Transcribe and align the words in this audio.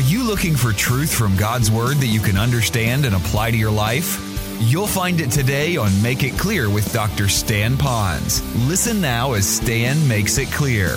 Are 0.00 0.12
you 0.12 0.24
looking 0.24 0.56
for 0.56 0.72
truth 0.72 1.12
from 1.12 1.36
God's 1.36 1.70
Word 1.70 1.98
that 1.98 2.06
you 2.06 2.20
can 2.20 2.38
understand 2.38 3.04
and 3.04 3.14
apply 3.14 3.50
to 3.50 3.56
your 3.58 3.70
life? 3.70 4.18
You'll 4.58 4.86
find 4.86 5.20
it 5.20 5.30
today 5.30 5.76
on 5.76 5.90
Make 6.00 6.22
It 6.22 6.38
Clear 6.38 6.70
with 6.70 6.90
Dr. 6.90 7.28
Stan 7.28 7.76
Ponz. 7.76 8.40
Listen 8.66 9.02
now 9.02 9.34
as 9.34 9.46
Stan 9.46 10.08
makes 10.08 10.38
it 10.38 10.50
clear. 10.50 10.88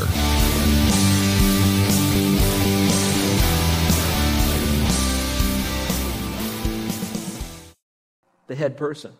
The 8.47 8.55
head 8.55 8.77
person. 8.77 9.11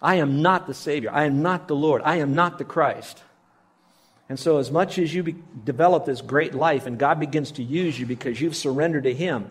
I 0.00 0.14
am 0.14 0.40
not 0.40 0.66
the 0.66 0.72
Savior. 0.72 1.10
I 1.12 1.24
am 1.24 1.42
not 1.42 1.68
the 1.68 1.76
Lord. 1.76 2.00
I 2.06 2.20
am 2.20 2.34
not 2.34 2.56
the 2.56 2.64
Christ. 2.64 3.22
And 4.28 4.38
so, 4.38 4.58
as 4.58 4.70
much 4.70 4.98
as 4.98 5.14
you 5.14 5.22
be, 5.22 5.36
develop 5.64 6.04
this 6.04 6.20
great 6.20 6.54
life 6.54 6.86
and 6.86 6.98
God 6.98 7.20
begins 7.20 7.52
to 7.52 7.62
use 7.62 7.98
you 7.98 8.06
because 8.06 8.40
you've 8.40 8.56
surrendered 8.56 9.04
to 9.04 9.14
Him, 9.14 9.50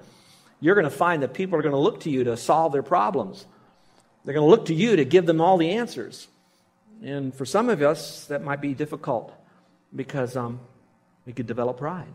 you're 0.60 0.76
going 0.76 0.86
to 0.86 0.90
find 0.90 1.24
that 1.24 1.34
people 1.34 1.58
are 1.58 1.62
going 1.62 1.74
to 1.74 1.80
look 1.80 2.02
to 2.02 2.10
you 2.10 2.26
to 2.26 2.36
solve 2.36 2.74
their 2.74 2.84
problems. 2.84 3.46
They're 4.24 4.34
going 4.34 4.46
to 4.46 4.50
look 4.50 4.66
to 4.66 4.74
you 4.74 4.96
to 4.98 5.06
give 5.06 5.26
them 5.26 5.40
all 5.40 5.58
the 5.58 5.72
answers. 5.72 6.28
And 7.04 7.34
for 7.34 7.46
some 7.46 7.70
of 7.70 7.82
us, 7.82 8.26
that 8.26 8.44
might 8.44 8.62
be 8.62 8.74
difficult 8.74 9.34
because 9.96 10.36
um, 10.36 10.60
we 11.26 11.34
could 11.34 11.48
develop 11.48 11.78
pride. 11.78 12.08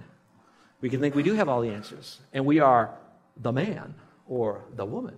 We 0.80 0.90
can 0.90 1.00
think 1.00 1.14
we 1.14 1.22
do 1.22 1.34
have 1.34 1.48
all 1.48 1.60
the 1.60 1.70
answers, 1.70 2.20
and 2.32 2.46
we 2.46 2.58
are 2.58 2.90
the 3.36 3.52
man 3.52 3.94
or 4.26 4.62
the 4.74 4.84
woman. 4.84 5.16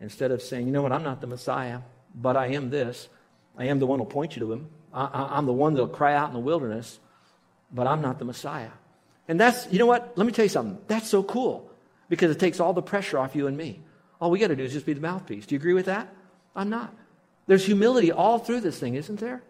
Instead 0.00 0.30
of 0.30 0.42
saying, 0.42 0.66
you 0.66 0.72
know 0.72 0.82
what, 0.82 0.92
I'm 0.92 1.02
not 1.02 1.20
the 1.20 1.26
Messiah, 1.26 1.80
but 2.14 2.36
I 2.36 2.48
am 2.48 2.70
this. 2.70 3.08
I 3.56 3.64
am 3.64 3.78
the 3.78 3.86
one 3.86 3.98
who'll 3.98 4.06
point 4.06 4.36
you 4.36 4.40
to 4.40 4.52
him. 4.52 4.68
I, 4.92 5.38
am 5.38 5.46
the 5.46 5.52
one 5.52 5.74
that'll 5.74 5.88
cry 5.88 6.14
out 6.14 6.28
in 6.28 6.34
the 6.34 6.40
wilderness, 6.40 6.98
but 7.72 7.86
I'm 7.86 8.00
not 8.00 8.18
the 8.18 8.24
Messiah. 8.24 8.70
And 9.26 9.38
that's, 9.38 9.70
you 9.70 9.78
know 9.78 9.86
what? 9.86 10.16
Let 10.16 10.26
me 10.26 10.32
tell 10.32 10.44
you 10.44 10.48
something. 10.48 10.78
That's 10.88 11.08
so 11.08 11.22
cool 11.22 11.70
because 12.08 12.30
it 12.30 12.38
takes 12.40 12.60
all 12.60 12.72
the 12.72 12.82
pressure 12.82 13.18
off 13.18 13.36
you 13.36 13.46
and 13.46 13.56
me. 13.56 13.80
All 14.20 14.30
we 14.30 14.38
got 14.38 14.48
to 14.48 14.56
do 14.56 14.64
is 14.64 14.72
just 14.72 14.86
be 14.86 14.94
the 14.94 15.00
mouthpiece. 15.00 15.46
Do 15.46 15.54
you 15.54 15.58
agree 15.58 15.74
with 15.74 15.86
that? 15.86 16.08
I'm 16.56 16.70
not. 16.70 16.94
There's 17.46 17.64
humility 17.64 18.10
all 18.10 18.38
through 18.38 18.60
this 18.60 18.78
thing, 18.78 18.94
isn't 18.94 19.20
there? 19.20 19.42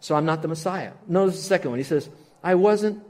So 0.00 0.14
I'm 0.14 0.24
not 0.24 0.42
the 0.42 0.48
Messiah. 0.48 0.92
Notice 1.06 1.36
the 1.36 1.42
second 1.42 1.70
one. 1.70 1.78
He 1.78 1.84
says, 1.84 2.08
I 2.42 2.54
wasn't 2.54 3.02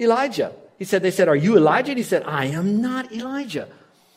Elijah. 0.00 0.52
He 0.78 0.84
said, 0.84 1.02
they 1.02 1.10
said, 1.10 1.28
Are 1.28 1.36
you 1.36 1.56
Elijah? 1.56 1.92
And 1.92 1.98
he 1.98 2.04
said, 2.04 2.22
I 2.24 2.46
am 2.46 2.80
not 2.80 3.12
Elijah. 3.12 3.68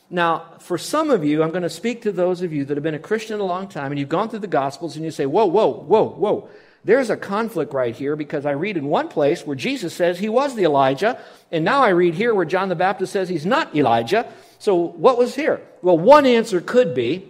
Now, 0.09 0.45
for 0.59 0.77
some 0.77 1.11
of 1.11 1.23
you, 1.23 1.43
I'm 1.43 1.51
going 1.51 1.63
to 1.63 1.69
speak 1.69 2.01
to 2.03 2.11
those 2.11 2.41
of 2.41 2.51
you 2.51 2.65
that 2.65 2.75
have 2.75 2.83
been 2.83 2.95
a 2.95 2.99
Christian 2.99 3.39
a 3.39 3.43
long 3.43 3.67
time 3.67 3.91
and 3.91 3.99
you've 3.99 4.09
gone 4.09 4.29
through 4.29 4.39
the 4.39 4.47
Gospels 4.47 4.95
and 4.95 5.05
you 5.05 5.11
say, 5.11 5.25
whoa, 5.25 5.45
whoa, 5.45 5.71
whoa, 5.71 6.09
whoa. 6.09 6.49
There's 6.83 7.09
a 7.09 7.17
conflict 7.17 7.73
right 7.73 7.95
here 7.95 8.15
because 8.15 8.45
I 8.45 8.51
read 8.51 8.77
in 8.77 8.85
one 8.85 9.09
place 9.09 9.45
where 9.45 9.55
Jesus 9.55 9.93
says 9.93 10.17
he 10.17 10.29
was 10.29 10.55
the 10.55 10.63
Elijah, 10.63 11.19
and 11.51 11.65
now 11.65 11.83
I 11.83 11.89
read 11.89 12.13
here 12.15 12.33
where 12.33 12.45
John 12.45 12.69
the 12.69 12.75
Baptist 12.75 13.11
says 13.11 13.27
he's 13.27 13.45
not 13.45 13.75
Elijah. 13.75 14.31
So 14.59 14.75
what 14.75 15.17
was 15.17 15.35
here? 15.35 15.61
Well, 15.81 15.97
one 15.97 16.25
answer 16.25 16.61
could 16.61 16.95
be, 16.95 17.27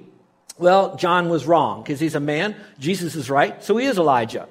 well, 0.59 0.95
John 0.97 1.29
was 1.29 1.47
wrong 1.47 1.81
because 1.81 1.99
he's 1.99 2.15
a 2.15 2.19
man. 2.19 2.55
Jesus 2.79 3.15
is 3.15 3.29
right, 3.29 3.63
so 3.63 3.75
he 3.77 3.87
is 3.87 3.97
Elijah. 3.97 4.47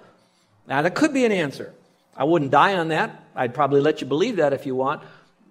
Now, 0.67 0.83
that 0.83 0.95
could 0.95 1.15
be 1.15 1.25
an 1.25 1.33
answer. 1.33 1.73
I 2.17 2.25
wouldn't 2.25 2.51
die 2.51 2.75
on 2.75 2.89
that. 2.89 3.23
I'd 3.37 3.55
probably 3.55 3.81
let 3.81 4.01
you 4.01 4.07
believe 4.07 4.37
that 4.37 4.53
if 4.53 4.67
you 4.67 4.75
want. 4.75 5.03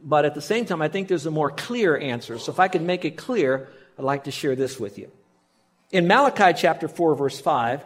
But 0.03 0.25
at 0.25 0.35
the 0.35 0.41
same 0.41 0.65
time, 0.65 0.81
I 0.81 0.87
think 0.87 1.07
there's 1.07 1.25
a 1.25 1.31
more 1.31 1.49
clear 1.49 1.97
answer. 1.97 2.37
So 2.37 2.51
if 2.51 2.59
I 2.59 2.67
could 2.67 2.81
make 2.81 3.05
it 3.05 3.17
clear, 3.17 3.69
I'd 3.97 4.05
like 4.05 4.25
to 4.25 4.31
share 4.31 4.55
this 4.55 4.79
with 4.79 4.97
you. 4.97 5.11
In 5.91 6.07
Malachi 6.07 6.53
chapter 6.59 6.87
4, 6.87 7.15
verse 7.15 7.39
5, 7.39 7.85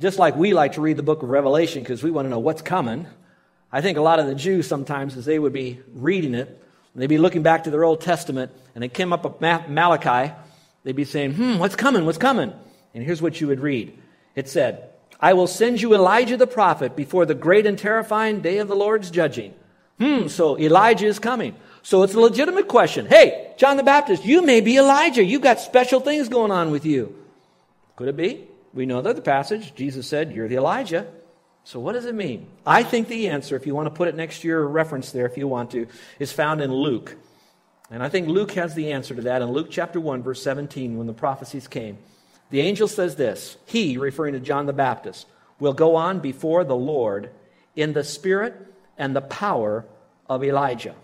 just 0.00 0.18
like 0.18 0.36
we 0.36 0.52
like 0.52 0.72
to 0.72 0.80
read 0.80 0.96
the 0.96 1.02
book 1.02 1.22
of 1.22 1.28
Revelation 1.28 1.82
because 1.82 2.02
we 2.02 2.10
want 2.10 2.26
to 2.26 2.30
know 2.30 2.38
what's 2.38 2.62
coming, 2.62 3.06
I 3.72 3.80
think 3.80 3.98
a 3.98 4.02
lot 4.02 4.18
of 4.18 4.26
the 4.26 4.34
Jews 4.34 4.66
sometimes, 4.66 5.16
as 5.16 5.24
they 5.24 5.38
would 5.38 5.52
be 5.52 5.80
reading 5.92 6.34
it, 6.34 6.62
they'd 6.94 7.06
be 7.06 7.18
looking 7.18 7.42
back 7.42 7.64
to 7.64 7.70
their 7.70 7.84
Old 7.84 8.00
Testament 8.00 8.50
and 8.74 8.82
they 8.82 8.88
came 8.88 9.12
up 9.12 9.24
with 9.24 9.40
Malachi, 9.40 10.32
they'd 10.84 10.96
be 10.96 11.04
saying, 11.04 11.34
hmm, 11.34 11.58
what's 11.58 11.76
coming? 11.76 12.06
What's 12.06 12.18
coming? 12.18 12.52
And 12.94 13.04
here's 13.04 13.22
what 13.22 13.40
you 13.40 13.46
would 13.46 13.60
read. 13.60 13.96
It 14.34 14.48
said, 14.48 14.90
I 15.20 15.34
will 15.34 15.46
send 15.46 15.80
you 15.80 15.94
Elijah 15.94 16.36
the 16.36 16.46
prophet 16.46 16.96
before 16.96 17.26
the 17.26 17.34
great 17.34 17.66
and 17.66 17.78
terrifying 17.78 18.40
day 18.40 18.58
of 18.58 18.68
the 18.68 18.74
Lord's 18.74 19.10
judging. 19.10 19.54
Hmm, 20.00 20.28
so 20.28 20.58
Elijah 20.58 21.06
is 21.06 21.18
coming. 21.18 21.54
So 21.82 22.02
it's 22.02 22.14
a 22.14 22.20
legitimate 22.20 22.68
question. 22.68 23.06
Hey, 23.06 23.52
John 23.58 23.76
the 23.76 23.82
Baptist, 23.82 24.24
you 24.24 24.42
may 24.42 24.62
be 24.62 24.78
Elijah. 24.78 25.22
You've 25.22 25.42
got 25.42 25.60
special 25.60 26.00
things 26.00 26.28
going 26.28 26.50
on 26.50 26.70
with 26.70 26.86
you. 26.86 27.14
Could 27.96 28.08
it 28.08 28.16
be? 28.16 28.48
We 28.72 28.86
know 28.86 29.02
that 29.02 29.16
the 29.16 29.22
passage, 29.22 29.74
Jesus 29.74 30.06
said, 30.06 30.32
You're 30.32 30.48
the 30.48 30.56
Elijah. 30.56 31.06
So 31.64 31.78
what 31.78 31.92
does 31.92 32.06
it 32.06 32.14
mean? 32.14 32.46
I 32.66 32.82
think 32.82 33.08
the 33.08 33.28
answer, 33.28 33.56
if 33.56 33.66
you 33.66 33.74
want 33.74 33.86
to 33.86 33.94
put 33.94 34.08
it 34.08 34.14
next 34.14 34.40
to 34.40 34.48
your 34.48 34.66
reference 34.66 35.12
there, 35.12 35.26
if 35.26 35.36
you 35.36 35.46
want 35.46 35.72
to, 35.72 35.86
is 36.18 36.32
found 36.32 36.62
in 36.62 36.72
Luke. 36.72 37.16
And 37.90 38.02
I 38.02 38.08
think 38.08 38.28
Luke 38.28 38.52
has 38.52 38.74
the 38.74 38.92
answer 38.92 39.14
to 39.14 39.22
that 39.22 39.42
in 39.42 39.52
Luke 39.52 39.68
chapter 39.70 40.00
1, 40.00 40.22
verse 40.22 40.42
17, 40.42 40.96
when 40.96 41.06
the 41.06 41.12
prophecies 41.12 41.68
came. 41.68 41.98
The 42.48 42.60
angel 42.60 42.88
says 42.88 43.16
this 43.16 43.58
He, 43.66 43.98
referring 43.98 44.32
to 44.32 44.40
John 44.40 44.64
the 44.64 44.72
Baptist, 44.72 45.26
will 45.58 45.74
go 45.74 45.96
on 45.96 46.20
before 46.20 46.64
the 46.64 46.76
Lord 46.76 47.30
in 47.76 47.92
the 47.92 48.04
spirit 48.04 48.54
and 49.00 49.16
the 49.16 49.20
power 49.20 49.84
of 50.28 50.44
Elijah. 50.44 50.94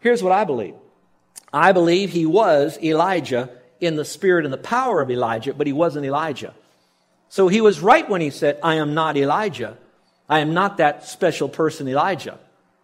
Here's 0.00 0.22
what 0.22 0.32
I 0.32 0.42
believe 0.42 0.74
I 1.52 1.70
believe 1.72 2.10
he 2.10 2.26
was 2.26 2.76
Elijah 2.82 3.50
in 3.80 3.94
the 3.94 4.04
spirit 4.04 4.44
and 4.44 4.52
the 4.52 4.58
power 4.58 5.00
of 5.00 5.10
Elijah, 5.10 5.54
but 5.54 5.68
he 5.68 5.72
wasn't 5.72 6.04
Elijah. 6.04 6.54
So 7.28 7.46
he 7.46 7.60
was 7.60 7.80
right 7.80 8.08
when 8.08 8.20
he 8.20 8.30
said, 8.30 8.58
I 8.62 8.76
am 8.76 8.94
not 8.94 9.16
Elijah. 9.16 9.76
I 10.28 10.40
am 10.40 10.54
not 10.54 10.78
that 10.78 11.06
special 11.06 11.48
person, 11.48 11.86
Elijah. 11.86 12.38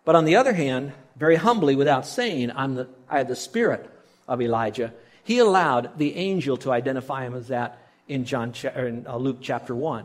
But 0.05 0.15
on 0.15 0.25
the 0.25 0.37
other 0.37 0.53
hand, 0.53 0.93
very 1.17 1.37
humbly, 1.37 1.75
without 1.75 2.07
saying, 2.07 2.53
I'm 2.55 2.75
the, 2.75 2.89
I 3.09 3.19
have 3.19 3.29
the 3.29 3.37
spirit 3.37 3.91
of 4.29 4.41
Elijah, 4.41 4.93
he 5.25 5.39
allowed 5.39 5.99
the 5.99 6.15
angel 6.17 6.59
to 6.59 6.73
identify 6.73 7.25
him 7.25 7.35
as 7.35 7.49
that 7.49 7.79
in, 8.07 8.25
John, 8.25 8.53
in 8.77 9.07
uh, 9.07 9.17
Luke 9.17 9.39
chapter 9.41 9.75
1. 9.75 10.05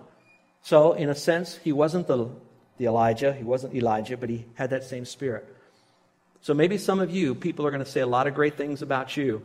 So, 0.62 0.94
in 0.94 1.10
a 1.10 1.16
sense, 1.16 1.58
he 1.58 1.72
wasn't 1.72 2.08
the 2.08 2.30
the 2.80 2.86
Elijah. 2.86 3.32
He 3.34 3.44
wasn't 3.44 3.76
Elijah, 3.76 4.18
but 4.18 4.30
he 4.30 4.46
had 4.56 4.72
that 4.72 4.84
same 4.86 5.06
spirit. 5.06 5.48
So 6.42 6.56
maybe 6.56 6.80
some 6.80 7.00
of 7.00 7.12
you, 7.12 7.36
people 7.36 7.68
are 7.68 7.72
going 7.72 7.84
to 7.84 7.90
say 7.90 8.00
a 8.00 8.08
lot 8.08 8.26
of 8.26 8.34
great 8.34 8.58
things 8.58 8.82
about 8.82 9.16
you. 9.16 9.44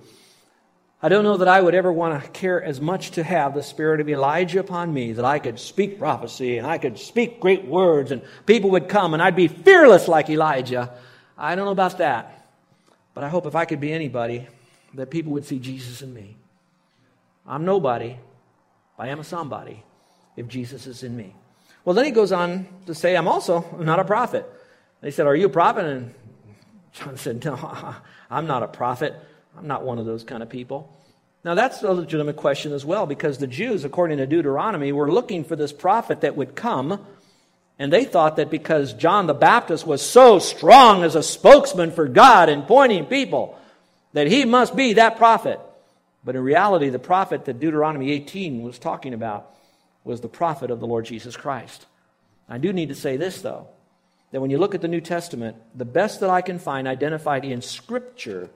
I 1.03 1.11
don't 1.11 1.25
know 1.25 1.37
that 1.37 1.49
I 1.49 1.61
would 1.61 1.75
ever 1.75 1.93
want 1.93 2.22
to 2.22 2.31
care 2.31 2.62
as 2.62 2.81
much 2.81 3.11
to 3.12 3.22
have 3.22 3.53
the 3.53 3.62
spirit 3.62 4.00
of 4.00 4.09
Elijah 4.09 4.61
upon 4.61 4.95
me 4.95 5.12
that 5.12 5.25
I 5.25 5.39
could 5.39 5.59
speak 5.59 5.99
prophecy 5.99 6.56
and 6.56 6.67
I 6.67 6.78
could 6.78 6.99
speak 6.99 7.41
great 7.41 7.67
words 7.67 8.11
and 8.11 8.22
people 8.47 8.71
would 8.71 8.89
come 8.89 9.12
and 9.12 9.22
I'd 9.22 9.37
be 9.37 9.49
fearless 9.49 10.09
like 10.09 10.31
Elijah. 10.31 10.95
I 11.37 11.56
don't 11.56 11.66
know 11.66 11.72
about 11.72 11.99
that. 11.99 12.47
But 13.12 13.22
I 13.22 13.28
hope 13.28 13.45
if 13.45 13.55
I 13.55 13.65
could 13.65 13.81
be 13.81 13.93
anybody, 13.93 14.49
that 14.95 15.11
people 15.11 15.33
would 15.33 15.45
see 15.45 15.59
Jesus 15.59 16.01
in 16.01 16.15
me. 16.15 16.37
I'm 17.47 17.65
nobody, 17.65 18.16
but 18.97 19.06
I 19.06 19.11
am 19.11 19.21
a 19.21 19.25
somebody 19.25 19.83
if 20.37 20.49
Jesus 20.49 20.87
is 20.87 21.03
in 21.03 21.15
me. 21.16 21.34
Well, 21.84 21.95
then 21.95 22.05
he 22.05 22.11
goes 22.11 22.33
on 22.33 22.67
to 22.87 22.95
say, 22.95 23.17
I'm 23.17 23.28
also 23.28 23.65
not 23.78 23.99
a 23.99 24.05
prophet. 24.05 24.50
They 25.00 25.11
said, 25.11 25.27
Are 25.27 25.37
you 25.37 25.47
a 25.47 25.50
prophet? 25.50 25.84
And 25.84 26.15
John 26.93 27.17
said, 27.17 27.45
No, 27.45 27.95
I'm 28.31 28.47
not 28.47 28.62
a 28.62 28.69
prophet. 28.69 29.15
I'm 29.56 29.67
not 29.67 29.84
one 29.84 29.99
of 29.99 30.06
those 30.06 30.25
kind 30.25 30.43
of 30.43 30.49
people. 30.49 30.91
Now, 31.45 31.55
that's 31.55 31.83
a 31.83 31.93
legitimate 31.93 32.37
question 32.37 32.72
as 32.72 32.87
well, 32.87 33.05
because 33.05 33.37
the 33.37 33.47
Jews, 33.47 33.84
according 33.84 34.17
to 34.17 34.27
Deuteronomy, 34.27 34.93
were 34.93 35.12
looking 35.12 35.45
for 35.45 35.56
this 35.56 35.72
prophet 35.72 36.22
that 36.22 36.37
would 36.37 36.56
come. 36.56 37.05
And 37.78 37.93
they 37.93 38.05
thought 38.05 38.37
that 38.37 38.51
because 38.51 38.95
John 38.95 39.27
the 39.27 39.34
Baptist 39.34 39.87
was 39.87 40.01
so 40.01 40.39
strong 40.39 41.03
as 41.03 41.16
a 41.16 41.22
spokesman 41.22 41.91
for 41.91 42.09
God 42.09 42.49
and 42.49 42.66
pointing 42.66 43.05
people, 43.05 43.59
that 44.15 44.28
he 44.28 44.45
must 44.45 44.75
be 44.75 44.95
that 44.95 45.16
prophet. 45.16 45.61
But 46.25 46.37
in 46.37 46.43
reality, 46.43 46.89
the 46.89 46.99
prophet 46.99 47.45
that 47.45 47.61
Deuteronomy 47.61 48.11
18 48.12 48.62
was 48.62 48.78
talking 48.78 49.12
about 49.12 49.55
was 50.04 50.20
the 50.20 50.28
prophet 50.28 50.70
of 50.70 50.81
the 50.81 50.87
Lord 50.87 51.06
Jesus 51.06 51.37
Christ. 51.37 51.87
I 52.48 52.59
do 52.59 52.72
need 52.72 52.91
to 52.91 52.94
say 52.94 53.16
this, 53.16 53.41
though, 53.41 53.68
that 54.30 54.41
when 54.41 54.51
you 54.51 54.59
look 54.59 54.74
at 54.74 54.83
the 54.83 54.89
New 54.89 55.01
Testament, 55.01 55.56
the 55.74 55.84
best 55.84 56.21
that 56.21 56.30
I 56.30 56.42
can 56.42 56.59
find 56.59 56.86
identified 56.86 57.45
in 57.45 57.62
Scripture, 57.62 58.51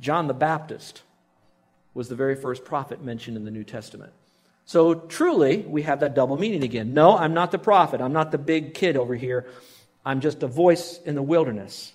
John 0.00 0.26
the 0.26 0.34
Baptist 0.34 1.02
was 1.94 2.08
the 2.08 2.16
very 2.16 2.34
first 2.34 2.64
prophet 2.64 3.02
mentioned 3.02 3.36
in 3.36 3.44
the 3.44 3.50
New 3.50 3.64
Testament. 3.64 4.12
So 4.64 4.94
truly, 4.94 5.58
we 5.58 5.82
have 5.82 6.00
that 6.00 6.14
double 6.14 6.36
meaning 6.36 6.62
again. 6.62 6.94
No, 6.94 7.16
I'm 7.16 7.34
not 7.34 7.50
the 7.50 7.58
prophet. 7.58 8.00
I'm 8.00 8.12
not 8.12 8.30
the 8.30 8.38
big 8.38 8.74
kid 8.74 8.96
over 8.96 9.14
here. 9.14 9.46
I'm 10.04 10.20
just 10.20 10.42
a 10.42 10.46
voice 10.46 11.00
in 11.04 11.14
the 11.14 11.22
wilderness. 11.22 11.92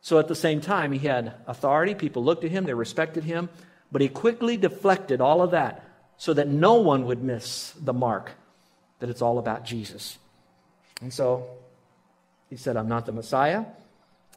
So 0.00 0.18
at 0.18 0.28
the 0.28 0.34
same 0.34 0.60
time, 0.60 0.92
he 0.92 1.06
had 1.06 1.34
authority. 1.46 1.94
People 1.94 2.24
looked 2.24 2.44
at 2.44 2.50
him, 2.50 2.64
they 2.64 2.74
respected 2.74 3.24
him, 3.24 3.48
but 3.90 4.02
he 4.02 4.08
quickly 4.08 4.56
deflected 4.56 5.20
all 5.20 5.42
of 5.42 5.52
that 5.52 5.85
so 6.16 6.34
that 6.34 6.48
no 6.48 6.74
one 6.74 7.04
would 7.06 7.22
miss 7.22 7.72
the 7.80 7.92
mark 7.92 8.32
that 8.98 9.10
it's 9.10 9.22
all 9.22 9.38
about 9.38 9.64
Jesus. 9.64 10.18
And 11.00 11.12
so 11.12 11.46
he 12.48 12.56
said, 12.56 12.76
I'm 12.76 12.88
not 12.88 13.06
the 13.06 13.12
Messiah 13.12 13.64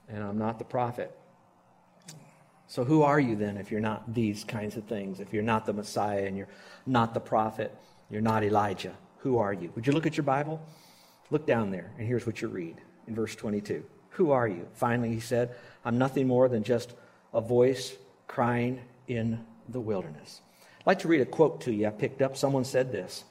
and 0.08 0.24
I'm 0.24 0.38
not 0.38 0.60
the 0.60 0.66
prophet. 0.66 1.16
So 2.68 2.84
who 2.84 3.02
are 3.02 3.20
you 3.20 3.36
then 3.36 3.58
if 3.58 3.72
you're 3.72 3.80
not 3.80 4.14
these 4.14 4.44
kinds 4.44 4.78
of 4.78 4.84
things? 4.86 5.20
If 5.20 5.34
you're 5.34 5.42
not 5.42 5.66
the 5.66 5.74
Messiah 5.74 6.26
and 6.26 6.38
you're 6.38 6.50
not 6.86 7.14
the 7.14 7.20
prophet, 7.20 7.76
you're 8.10 8.22
not 8.22 8.44
Elijah, 8.44 8.96
who 9.20 9.38
are 9.38 9.54
you? 9.54 9.72
Would 9.76 9.88
you 9.88 9.94
look 9.94 10.06
at 10.06 10.18
your 10.18 10.24
Bible? 10.24 10.62
Look 11.32 11.46
down 11.46 11.72
there, 11.72 11.92
and 11.98 12.08
here's 12.08 12.26
what 12.26 12.42
you 12.42 12.48
read 12.48 12.76
in 13.08 13.16
verse 13.16 13.36
22. 13.36 13.84
Who 14.12 14.32
are 14.32 14.48
you? 14.48 14.68
Finally, 14.74 15.14
he 15.14 15.20
said, 15.20 15.56
I'm 15.86 15.98
nothing 15.98 16.28
more 16.28 16.50
than 16.50 16.64
just 16.64 16.94
a 17.34 17.42
voice 17.42 17.96
crying 18.28 18.82
in 19.08 19.44
the 19.68 19.80
wilderness. 19.80 20.42
I'd 20.80 20.88
like 20.88 21.00
to 21.00 21.08
read 21.08 21.22
a 21.22 21.26
quote 21.26 21.62
to 21.62 21.74
you 21.74 21.88
I 21.88 21.92
picked 21.92 22.22
up. 22.22 22.38
Someone 22.38 22.66
said 22.66 22.92
this 22.92 23.24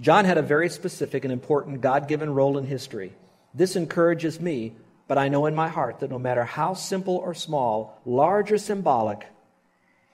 John 0.00 0.24
had 0.24 0.38
a 0.38 0.42
very 0.42 0.68
specific 0.68 1.24
and 1.24 1.32
important 1.32 1.80
God 1.80 2.08
given 2.08 2.34
role 2.34 2.58
in 2.58 2.66
history. 2.66 3.12
This 3.54 3.76
encourages 3.76 4.40
me, 4.40 4.72
but 5.08 5.18
I 5.18 5.28
know 5.28 5.46
in 5.46 5.54
my 5.54 5.68
heart 5.68 6.00
that 6.00 6.10
no 6.10 6.18
matter 6.18 6.44
how 6.44 6.74
simple 6.74 7.16
or 7.16 7.34
small, 7.34 8.00
large 8.06 8.50
or 8.50 8.58
symbolic, 8.58 9.26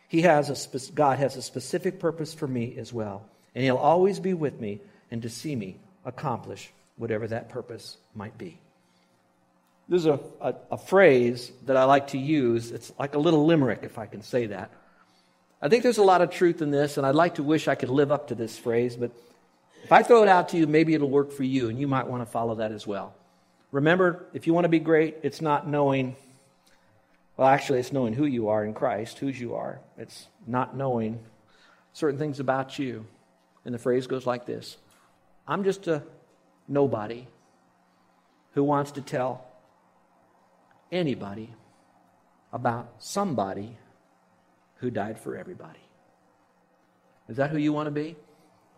he 0.08 0.22
has 0.22 0.50
a, 0.50 0.92
God 0.92 1.18
has 1.18 1.36
a 1.36 1.42
specific 1.42 2.00
purpose 2.00 2.34
for 2.34 2.48
me 2.48 2.76
as 2.78 2.92
well. 2.92 3.24
And 3.54 3.64
he'll 3.64 3.76
always 3.76 4.18
be 4.18 4.34
with 4.34 4.60
me 4.60 4.80
and 5.10 5.22
to 5.22 5.28
see 5.28 5.54
me 5.54 5.78
accomplish 6.04 6.70
whatever 6.96 7.28
that 7.28 7.48
purpose 7.48 7.96
might 8.14 8.36
be. 8.36 8.58
There's 9.88 10.06
a, 10.06 10.20
a, 10.40 10.54
a, 10.72 10.76
phrase 10.76 11.50
that 11.64 11.76
I 11.76 11.84
like 11.84 12.08
to 12.08 12.18
use. 12.18 12.70
It's 12.70 12.92
like 12.98 13.14
a 13.14 13.18
little 13.18 13.46
limerick, 13.46 13.80
if 13.84 13.98
I 13.98 14.06
can 14.06 14.22
say 14.22 14.46
that. 14.46 14.70
I 15.60 15.68
think 15.68 15.82
there's 15.82 15.98
a 15.98 16.04
lot 16.04 16.22
of 16.22 16.30
truth 16.30 16.62
in 16.62 16.70
this, 16.70 16.96
and 16.96 17.06
I'd 17.06 17.16
like 17.16 17.34
to 17.36 17.42
wish 17.42 17.66
I 17.66 17.74
could 17.74 17.90
live 17.90 18.12
up 18.12 18.28
to 18.28 18.34
this 18.34 18.56
phrase, 18.56 18.96
but 18.96 19.10
if 19.82 19.90
I 19.90 20.02
throw 20.02 20.22
it 20.22 20.28
out 20.28 20.50
to 20.50 20.56
you, 20.56 20.66
maybe 20.66 20.94
it'll 20.94 21.10
work 21.10 21.32
for 21.32 21.42
you, 21.42 21.68
and 21.68 21.78
you 21.78 21.88
might 21.88 22.06
want 22.06 22.22
to 22.22 22.30
follow 22.30 22.56
that 22.56 22.70
as 22.70 22.86
well. 22.86 23.14
Remember, 23.72 24.26
if 24.32 24.46
you 24.46 24.54
want 24.54 24.64
to 24.64 24.68
be 24.68 24.78
great, 24.78 25.16
it's 25.22 25.40
not 25.40 25.66
knowing, 25.66 26.16
well, 27.36 27.48
actually, 27.48 27.80
it's 27.80 27.92
knowing 27.92 28.12
who 28.12 28.24
you 28.24 28.48
are 28.48 28.64
in 28.64 28.72
Christ, 28.72 29.18
whose 29.18 29.38
you 29.38 29.54
are. 29.56 29.80
It's 29.96 30.28
not 30.46 30.76
knowing 30.76 31.18
certain 31.92 32.18
things 32.18 32.38
about 32.38 32.78
you. 32.78 33.04
And 33.64 33.74
the 33.74 33.78
phrase 33.78 34.06
goes 34.06 34.26
like 34.26 34.46
this 34.46 34.76
I'm 35.46 35.64
just 35.64 35.88
a 35.88 36.02
nobody 36.68 37.26
who 38.52 38.62
wants 38.62 38.92
to 38.92 39.02
tell 39.02 39.44
anybody 40.90 41.50
about 42.52 42.88
somebody 42.98 43.76
who 44.78 44.90
died 44.90 45.18
for 45.18 45.36
everybody. 45.36 45.80
Is 47.28 47.36
that 47.36 47.50
who 47.50 47.58
you 47.58 47.72
want 47.72 47.86
to 47.86 47.90
be? 47.90 48.16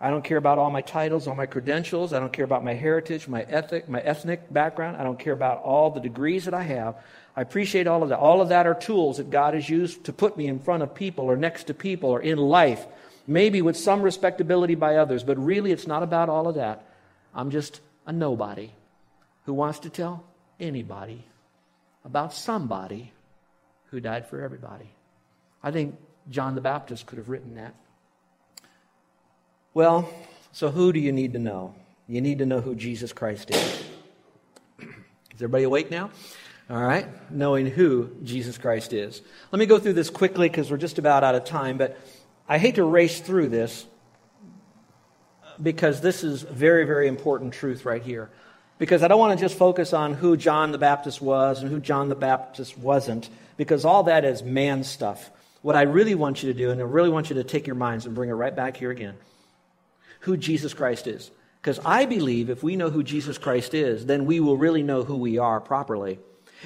I 0.01 0.09
don't 0.09 0.25
care 0.25 0.39
about 0.39 0.59
all 0.59 0.71
my 0.71 0.81
titles, 0.81 1.29
all 1.29 1.35
my 1.35 1.45
credentials. 1.45 2.15
I 2.15 2.21
don't 2.21 2.33
care 2.33 2.45
about 2.45 2.65
my 2.65 2.73
heritage, 2.73 3.29
my 3.29 3.43
ethic, 3.43 3.87
my 3.87 4.01
ethnic 4.01 4.51
background. 4.51 4.97
I 4.97 5.05
don't 5.05 5.19
care 5.19 5.35
about 5.35 5.63
all 5.63 5.91
the 5.91 6.01
degrees 6.01 6.47
that 6.47 6.55
I 6.55 6.63
have. 6.63 6.97
I 7.37 7.43
appreciate 7.43 7.87
all 7.87 8.03
of 8.03 8.09
that. 8.09 8.19
All 8.19 8.41
of 8.41 8.49
that 8.49 8.67
are 8.67 8.75
tools 8.75 9.19
that 9.19 9.29
God 9.29 9.53
has 9.53 9.69
used 9.69 10.05
to 10.05 10.13
put 10.13 10.39
me 10.39 10.47
in 10.47 10.59
front 10.59 10.83
of 10.83 10.95
people 10.95 11.27
or 11.27 11.37
next 11.37 11.65
to 11.65 11.75
people 11.75 12.09
or 12.09 12.21
in 12.21 12.39
life, 12.39 12.87
maybe 13.27 13.61
with 13.61 13.77
some 13.77 14.01
respectability 14.01 14.75
by 14.75 14.97
others, 14.97 15.23
but 15.23 15.39
really 15.39 15.71
it's 15.71 15.87
not 15.87 16.03
about 16.03 16.31
all 16.31 16.49
of 16.49 16.55
that. 16.55 16.87
I'm 17.35 17.51
just 17.51 17.81
a 18.07 18.13
nobody 18.13 18.73
who 19.45 19.53
wants 19.53 19.81
to 19.81 19.91
tell 19.91 20.25
anybody 20.59 21.27
about 22.07 22.33
somebody 22.33 23.13
who 23.91 24.01
died 24.01 24.27
for 24.27 24.41
everybody. 24.41 24.95
I 25.63 25.71
think 25.71 25.97
John 26.29 26.55
the 26.55 26.61
Baptist 26.61 27.07
could 27.07 27.19
have 27.19 27.29
written 27.29 27.55
that. 27.57 27.75
Well, 29.75 30.09
so 30.53 30.71
who 30.71 30.93
do 30.93 30.99
you 30.99 31.13
need 31.13 31.33
to 31.35 31.39
know? 31.39 31.75
You 32.09 32.21
need 32.21 32.39
to 32.39 32.47
know 32.47 32.61
who 32.61 32.75
Jesus 32.75 33.13
Christ 33.13 33.51
is. 33.51 33.85
Is 34.81 34.87
everybody 35.37 35.65
awake 35.65 35.91
now? 35.91 36.11
All 36.69 36.83
right, 36.83 37.07
knowing 37.31 37.67
who 37.67 38.11
Jesus 38.23 38.57
Christ 38.57 38.93
is. 38.93 39.23
Let 39.51 39.59
me 39.59 39.67
go 39.67 39.79
through 39.79 39.95
this 39.95 40.09
quickly 40.09 40.49
because 40.49 40.71
we're 40.71 40.77
just 40.77 40.99
about 40.99 41.25
out 41.25 41.35
of 41.35 41.45
time, 41.45 41.79
but 41.79 41.99
I 42.49 42.59
hate 42.59 42.77
to 42.77 42.85
race 42.85 43.21
through 43.21 43.49
this 43.49 43.87
because 45.61 46.01
this 46.01 46.23
is 46.23 46.43
very, 46.43 46.85
very 46.85 47.09
important 47.09 47.55
truth 47.55 47.85
right 47.85 48.03
here 48.03 48.31
because 48.81 49.03
I 49.03 49.09
don't 49.09 49.21
want 49.21 49.39
to 49.39 49.45
just 49.45 49.59
focus 49.59 49.93
on 49.93 50.15
who 50.15 50.39
John 50.39 50.73
the 50.73 50.79
Baptist 50.79 51.21
was 51.21 51.61
and 51.61 51.71
who 51.71 51.81
John 51.81 52.09
the 52.09 52.15
Baptist 52.15 52.79
wasn't, 52.79 53.29
because 53.59 53.85
all 53.85 54.05
that 54.05 54.25
is 54.25 54.43
man 54.43 54.85
stuff. 54.85 55.31
What 55.63 55.77
I 55.77 55.83
really 55.83 56.15
want 56.15 56.43
you 56.43 56.53
to 56.53 56.59
do, 56.59 56.71
and 56.71 56.81
I 56.81 56.85
really 56.85 57.11
want 57.11 57.31
you 57.31 57.37
to 57.37 57.45
take 57.45 57.67
your 57.67 57.77
minds 57.77 58.07
and 58.07 58.15
bring 58.15 58.31
it 58.31 58.35
right 58.35 58.55
back 58.55 58.77
here 58.77 58.91
again, 58.91 59.17
who 60.21 60.37
Jesus 60.37 60.73
Christ 60.73 61.07
is. 61.07 61.31
Because 61.61 61.79
I 61.85 62.07
believe 62.07 62.49
if 62.49 62.63
we 62.63 62.77
know 62.77 62.89
who 62.89 63.03
Jesus 63.03 63.37
Christ 63.37 63.75
is, 63.75 64.07
then 64.07 64.25
we 64.25 64.41
will 64.41 64.57
really 64.57 64.83
know 64.83 65.05
who 65.05 65.17
we 65.17 65.37
are 65.37 65.61
properly. 65.61 66.19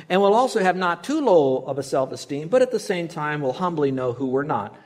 And 0.09 0.21
we'll 0.21 0.35
also 0.35 0.63
have 0.63 0.77
not 0.77 1.03
too 1.03 1.21
low 1.21 1.65
of 1.65 1.79
a 1.79 1.83
self 1.83 2.13
esteem, 2.13 2.49
but 2.49 2.63
at 2.63 2.71
the 2.71 2.81
same 2.81 3.09
time, 3.09 3.41
we'll 3.41 3.53
humbly 3.53 3.91
know 3.91 4.13
who 4.13 4.27
we're 4.27 4.45
not, 4.45 4.77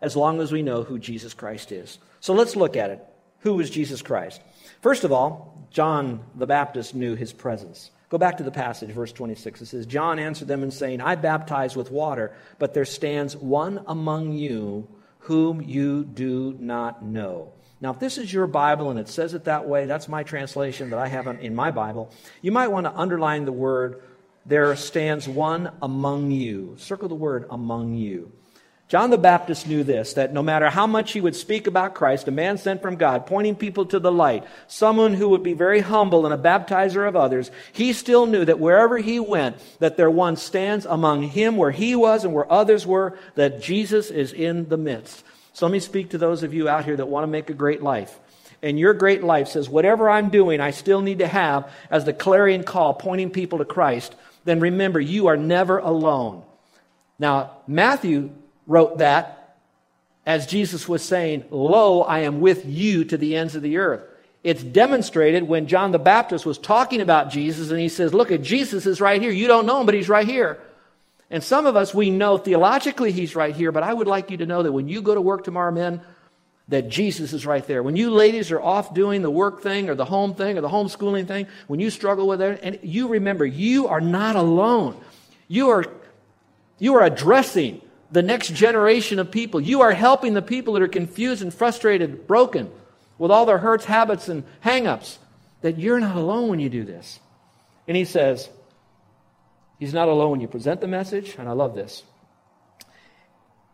as 0.00 0.16
long 0.16 0.40
as 0.40 0.52
we 0.52 0.62
know 0.62 0.84
who 0.84 0.98
Jesus 0.98 1.34
Christ 1.34 1.72
is. 1.72 1.98
So 2.20 2.34
let's 2.34 2.56
look 2.56 2.76
at 2.76 2.90
it. 2.90 3.04
Who 3.40 3.58
is 3.60 3.70
Jesus 3.70 4.02
Christ? 4.02 4.40
First 4.82 5.04
of 5.04 5.12
all, 5.12 5.66
John 5.70 6.24
the 6.34 6.46
Baptist 6.46 6.94
knew 6.94 7.14
his 7.14 7.32
presence. 7.32 7.90
Go 8.08 8.18
back 8.18 8.36
to 8.36 8.44
the 8.44 8.52
passage, 8.52 8.90
verse 8.90 9.12
26. 9.12 9.62
It 9.62 9.66
says, 9.66 9.86
John 9.86 10.18
answered 10.18 10.48
them 10.48 10.62
and 10.62 10.72
saying, 10.72 11.00
I 11.00 11.16
baptize 11.16 11.74
with 11.74 11.90
water, 11.90 12.36
but 12.58 12.72
there 12.72 12.84
stands 12.84 13.36
one 13.36 13.82
among 13.86 14.32
you 14.32 14.88
whom 15.20 15.60
you 15.60 16.04
do 16.04 16.56
not 16.60 17.04
know. 17.04 17.52
Now, 17.80 17.90
if 17.90 17.98
this 17.98 18.16
is 18.16 18.32
your 18.32 18.46
Bible 18.46 18.90
and 18.90 18.98
it 18.98 19.08
says 19.08 19.34
it 19.34 19.44
that 19.44 19.68
way, 19.68 19.86
that's 19.86 20.08
my 20.08 20.22
translation 20.22 20.90
that 20.90 20.98
I 20.98 21.08
have 21.08 21.26
in 21.26 21.54
my 21.54 21.72
Bible. 21.72 22.12
You 22.42 22.52
might 22.52 22.68
want 22.68 22.86
to 22.86 22.94
underline 22.94 23.44
the 23.44 23.52
word, 23.52 24.02
there 24.46 24.74
stands 24.76 25.28
one 25.28 25.72
among 25.82 26.30
you. 26.30 26.76
Circle 26.78 27.08
the 27.08 27.16
word 27.16 27.46
among 27.50 27.94
you. 27.94 28.32
John 28.88 29.10
the 29.10 29.18
Baptist 29.18 29.66
knew 29.66 29.82
this 29.82 30.12
that 30.14 30.32
no 30.32 30.44
matter 30.44 30.70
how 30.70 30.86
much 30.86 31.12
he 31.12 31.20
would 31.20 31.34
speak 31.34 31.66
about 31.66 31.94
Christ, 31.94 32.28
a 32.28 32.30
man 32.30 32.56
sent 32.56 32.82
from 32.82 32.94
God, 32.94 33.26
pointing 33.26 33.56
people 33.56 33.84
to 33.86 33.98
the 33.98 34.12
light, 34.12 34.44
someone 34.68 35.14
who 35.14 35.30
would 35.30 35.42
be 35.42 35.54
very 35.54 35.80
humble 35.80 36.24
and 36.24 36.32
a 36.32 36.38
baptizer 36.38 37.06
of 37.06 37.16
others, 37.16 37.50
he 37.72 37.92
still 37.92 38.26
knew 38.26 38.44
that 38.44 38.60
wherever 38.60 38.96
he 38.96 39.18
went, 39.18 39.56
that 39.80 39.96
there 39.96 40.10
one 40.10 40.36
stands 40.36 40.86
among 40.86 41.22
him 41.22 41.56
where 41.56 41.72
he 41.72 41.96
was 41.96 42.24
and 42.24 42.32
where 42.32 42.50
others 42.50 42.86
were, 42.86 43.18
that 43.34 43.60
Jesus 43.60 44.10
is 44.10 44.32
in 44.32 44.68
the 44.68 44.76
midst. 44.76 45.24
So 45.52 45.66
let 45.66 45.72
me 45.72 45.80
speak 45.80 46.10
to 46.10 46.18
those 46.18 46.44
of 46.44 46.54
you 46.54 46.68
out 46.68 46.84
here 46.84 46.96
that 46.96 47.08
want 47.08 47.24
to 47.24 47.28
make 47.28 47.50
a 47.50 47.54
great 47.54 47.82
life. 47.82 48.16
And 48.62 48.78
your 48.78 48.94
great 48.94 49.24
life 49.24 49.48
says, 49.48 49.68
whatever 49.68 50.08
I'm 50.08 50.30
doing, 50.30 50.60
I 50.60 50.70
still 50.70 51.00
need 51.00 51.18
to 51.18 51.26
have 51.26 51.70
as 51.90 52.04
the 52.04 52.12
clarion 52.12 52.62
call 52.62 52.94
pointing 52.94 53.30
people 53.30 53.58
to 53.58 53.64
Christ. 53.64 54.14
Then 54.44 54.60
remember, 54.60 55.00
you 55.00 55.26
are 55.26 55.36
never 55.36 55.78
alone. 55.78 56.44
Now, 57.18 57.50
Matthew 57.66 58.30
wrote 58.66 58.98
that 58.98 59.56
as 60.26 60.46
Jesus 60.46 60.88
was 60.88 61.02
saying, 61.02 61.44
Lo, 61.50 62.02
I 62.02 62.20
am 62.20 62.40
with 62.40 62.66
you 62.66 63.04
to 63.04 63.16
the 63.16 63.36
ends 63.36 63.54
of 63.54 63.62
the 63.62 63.78
earth. 63.78 64.02
It's 64.42 64.62
demonstrated 64.62 65.44
when 65.44 65.66
John 65.66 65.92
the 65.92 65.98
Baptist 65.98 66.44
was 66.44 66.58
talking 66.58 67.00
about 67.00 67.30
Jesus 67.30 67.70
and 67.70 67.80
he 67.80 67.88
says, 67.88 68.12
Look 68.12 68.30
at 68.30 68.42
Jesus 68.42 68.86
is 68.86 69.00
right 69.00 69.22
here. 69.22 69.30
You 69.30 69.46
don't 69.46 69.66
know 69.66 69.80
him, 69.80 69.86
but 69.86 69.94
he's 69.94 70.08
right 70.08 70.26
here. 70.26 70.58
And 71.30 71.42
some 71.42 71.66
of 71.66 71.74
us, 71.74 71.92
we 71.92 72.10
know 72.10 72.38
theologically 72.38 73.10
he's 73.10 73.34
right 73.34 73.54
here, 73.54 73.72
but 73.72 73.82
I 73.82 73.92
would 73.92 74.06
like 74.06 74.30
you 74.30 74.36
to 74.38 74.46
know 74.46 74.62
that 74.62 74.72
when 74.72 74.88
you 74.88 75.02
go 75.02 75.14
to 75.14 75.20
work 75.20 75.42
tomorrow, 75.42 75.72
men, 75.72 76.00
that 76.68 76.88
Jesus 76.88 77.32
is 77.32 77.46
right 77.46 77.64
there. 77.66 77.82
When 77.82 77.96
you 77.96 78.10
ladies 78.10 78.50
are 78.50 78.60
off 78.60 78.94
doing 78.94 79.22
the 79.22 79.30
work 79.30 79.62
thing 79.62 79.88
or 79.88 79.94
the 79.94 80.04
home 80.04 80.34
thing 80.34 80.58
or 80.58 80.60
the 80.60 80.68
homeschooling 80.68 81.26
thing, 81.26 81.46
when 81.68 81.80
you 81.80 81.90
struggle 81.90 82.26
with 82.26 82.40
it, 82.40 82.60
and 82.62 82.78
you 82.82 83.08
remember 83.08 83.46
you 83.46 83.88
are 83.88 84.00
not 84.00 84.36
alone. 84.36 85.00
You 85.48 85.70
are, 85.70 85.84
you 86.78 86.94
are 86.94 87.04
addressing 87.04 87.80
the 88.10 88.22
next 88.22 88.52
generation 88.54 89.18
of 89.18 89.30
people. 89.30 89.60
You 89.60 89.82
are 89.82 89.92
helping 89.92 90.34
the 90.34 90.42
people 90.42 90.74
that 90.74 90.82
are 90.82 90.88
confused 90.88 91.42
and 91.42 91.52
frustrated, 91.52 92.26
broken, 92.26 92.70
with 93.18 93.30
all 93.30 93.46
their 93.46 93.58
hurts, 93.58 93.84
habits, 93.84 94.28
and 94.28 94.44
hangups. 94.64 95.18
That 95.62 95.78
you're 95.78 96.00
not 96.00 96.16
alone 96.16 96.48
when 96.48 96.60
you 96.60 96.68
do 96.68 96.84
this. 96.84 97.18
And 97.88 97.96
he 97.96 98.04
says, 98.04 98.48
He's 99.78 99.94
not 99.94 100.08
alone 100.08 100.32
when 100.32 100.40
you 100.40 100.48
present 100.48 100.80
the 100.80 100.88
message, 100.88 101.34
and 101.38 101.48
I 101.48 101.52
love 101.52 101.74
this. 101.74 102.02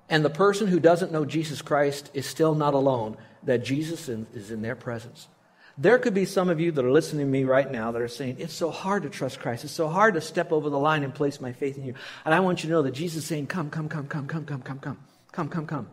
And 0.08 0.24
the 0.24 0.30
person 0.30 0.66
who 0.66 0.80
doesn't 0.80 1.12
know 1.12 1.24
Jesus 1.24 1.62
Christ 1.62 2.10
is 2.12 2.26
still 2.26 2.54
not 2.54 2.74
alone, 2.74 3.16
that 3.44 3.64
Jesus 3.64 4.08
is 4.08 4.50
in 4.50 4.62
their 4.62 4.74
presence. 4.74 5.28
There 5.78 5.98
could 5.98 6.12
be 6.12 6.26
some 6.26 6.50
of 6.50 6.60
you 6.60 6.70
that 6.72 6.84
are 6.84 6.92
listening 6.92 7.26
to 7.26 7.32
me 7.32 7.44
right 7.44 7.70
now 7.70 7.92
that 7.92 8.02
are 8.02 8.08
saying, 8.08 8.36
It's 8.38 8.52
so 8.52 8.70
hard 8.70 9.04
to 9.04 9.10
trust 9.10 9.40
Christ. 9.40 9.64
It's 9.64 9.72
so 9.72 9.88
hard 9.88 10.14
to 10.14 10.20
step 10.20 10.52
over 10.52 10.68
the 10.68 10.78
line 10.78 11.02
and 11.02 11.14
place 11.14 11.40
my 11.40 11.52
faith 11.52 11.78
in 11.78 11.84
you. 11.84 11.94
And 12.24 12.34
I 12.34 12.40
want 12.40 12.62
you 12.62 12.68
to 12.68 12.74
know 12.74 12.82
that 12.82 12.92
Jesus 12.92 13.22
is 13.22 13.28
saying, 13.28 13.46
Come, 13.46 13.70
come, 13.70 13.88
come, 13.88 14.06
come, 14.06 14.26
come, 14.26 14.44
come, 14.44 14.62
come, 14.62 14.78
come, 14.78 14.98
come, 15.32 15.48
come, 15.48 15.66
come. 15.66 15.88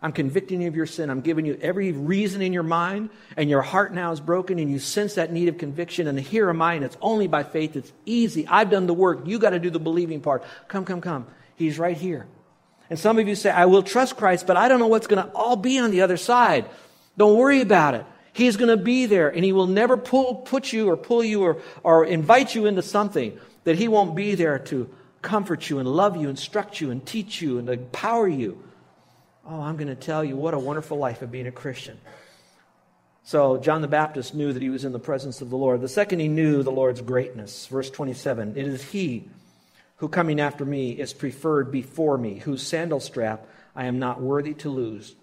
I'm 0.00 0.12
convicting 0.12 0.62
you 0.62 0.68
of 0.68 0.76
your 0.76 0.86
sin. 0.86 1.10
I'm 1.10 1.22
giving 1.22 1.44
you 1.44 1.58
every 1.60 1.90
reason 1.90 2.40
in 2.40 2.52
your 2.52 2.62
mind, 2.62 3.10
and 3.36 3.50
your 3.50 3.62
heart 3.62 3.92
now 3.92 4.12
is 4.12 4.20
broken, 4.20 4.60
and 4.60 4.70
you 4.70 4.78
sense 4.78 5.14
that 5.14 5.32
need 5.32 5.48
of 5.48 5.58
conviction. 5.58 6.06
And 6.06 6.18
here 6.18 6.48
am 6.48 6.62
I, 6.62 6.74
and 6.74 6.84
it's 6.84 6.96
only 7.00 7.26
by 7.26 7.42
faith. 7.42 7.74
It's 7.74 7.92
easy. 8.06 8.46
I've 8.46 8.70
done 8.70 8.86
the 8.86 8.94
work. 8.94 9.26
You 9.26 9.40
got 9.40 9.50
to 9.50 9.58
do 9.58 9.70
the 9.70 9.80
believing 9.80 10.20
part. 10.20 10.44
Come, 10.68 10.84
come, 10.84 11.00
come. 11.00 11.26
He's 11.56 11.80
right 11.80 11.96
here. 11.96 12.28
And 12.90 12.98
some 12.98 13.18
of 13.18 13.26
you 13.26 13.34
say, 13.34 13.50
I 13.50 13.66
will 13.66 13.82
trust 13.82 14.16
Christ, 14.16 14.46
but 14.46 14.56
I 14.56 14.68
don't 14.68 14.78
know 14.78 14.86
what's 14.86 15.08
going 15.08 15.22
to 15.22 15.32
all 15.32 15.56
be 15.56 15.80
on 15.80 15.90
the 15.90 16.02
other 16.02 16.16
side. 16.16 16.66
Don't 17.16 17.36
worry 17.36 17.60
about 17.60 17.94
it. 17.94 18.06
He's 18.38 18.56
going 18.56 18.68
to 18.68 18.76
be 18.76 19.06
there 19.06 19.28
and 19.28 19.44
he 19.44 19.50
will 19.50 19.66
never 19.66 19.96
pull, 19.96 20.36
put 20.36 20.72
you 20.72 20.88
or 20.88 20.96
pull 20.96 21.24
you 21.24 21.42
or, 21.42 21.60
or 21.82 22.04
invite 22.04 22.54
you 22.54 22.66
into 22.66 22.82
something 22.82 23.36
that 23.64 23.74
he 23.76 23.88
won't 23.88 24.14
be 24.14 24.36
there 24.36 24.60
to 24.60 24.88
comfort 25.22 25.68
you 25.68 25.80
and 25.80 25.88
love 25.88 26.16
you, 26.16 26.28
instruct 26.28 26.80
you 26.80 26.92
and 26.92 27.04
teach 27.04 27.42
you 27.42 27.58
and 27.58 27.68
empower 27.68 28.28
you. 28.28 28.62
Oh, 29.44 29.60
I'm 29.60 29.76
going 29.76 29.88
to 29.88 29.96
tell 29.96 30.24
you 30.24 30.36
what 30.36 30.54
a 30.54 30.58
wonderful 30.58 30.98
life 30.98 31.20
of 31.20 31.32
being 31.32 31.48
a 31.48 31.50
Christian. 31.50 31.98
So 33.24 33.56
John 33.56 33.82
the 33.82 33.88
Baptist 33.88 34.36
knew 34.36 34.52
that 34.52 34.62
he 34.62 34.70
was 34.70 34.84
in 34.84 34.92
the 34.92 35.00
presence 35.00 35.40
of 35.40 35.50
the 35.50 35.56
Lord. 35.56 35.80
The 35.80 35.88
second, 35.88 36.20
he 36.20 36.28
knew 36.28 36.62
the 36.62 36.70
Lord's 36.70 37.00
greatness. 37.00 37.66
Verse 37.66 37.90
27 37.90 38.56
It 38.56 38.68
is 38.68 38.84
he 38.84 39.24
who 39.96 40.08
coming 40.08 40.40
after 40.40 40.64
me 40.64 40.92
is 40.92 41.12
preferred 41.12 41.72
before 41.72 42.16
me, 42.16 42.38
whose 42.38 42.64
sandal 42.64 43.00
strap 43.00 43.48
I 43.74 43.86
am 43.86 43.98
not 43.98 44.20
worthy 44.20 44.54
to 44.54 44.70
lose, 44.70 45.16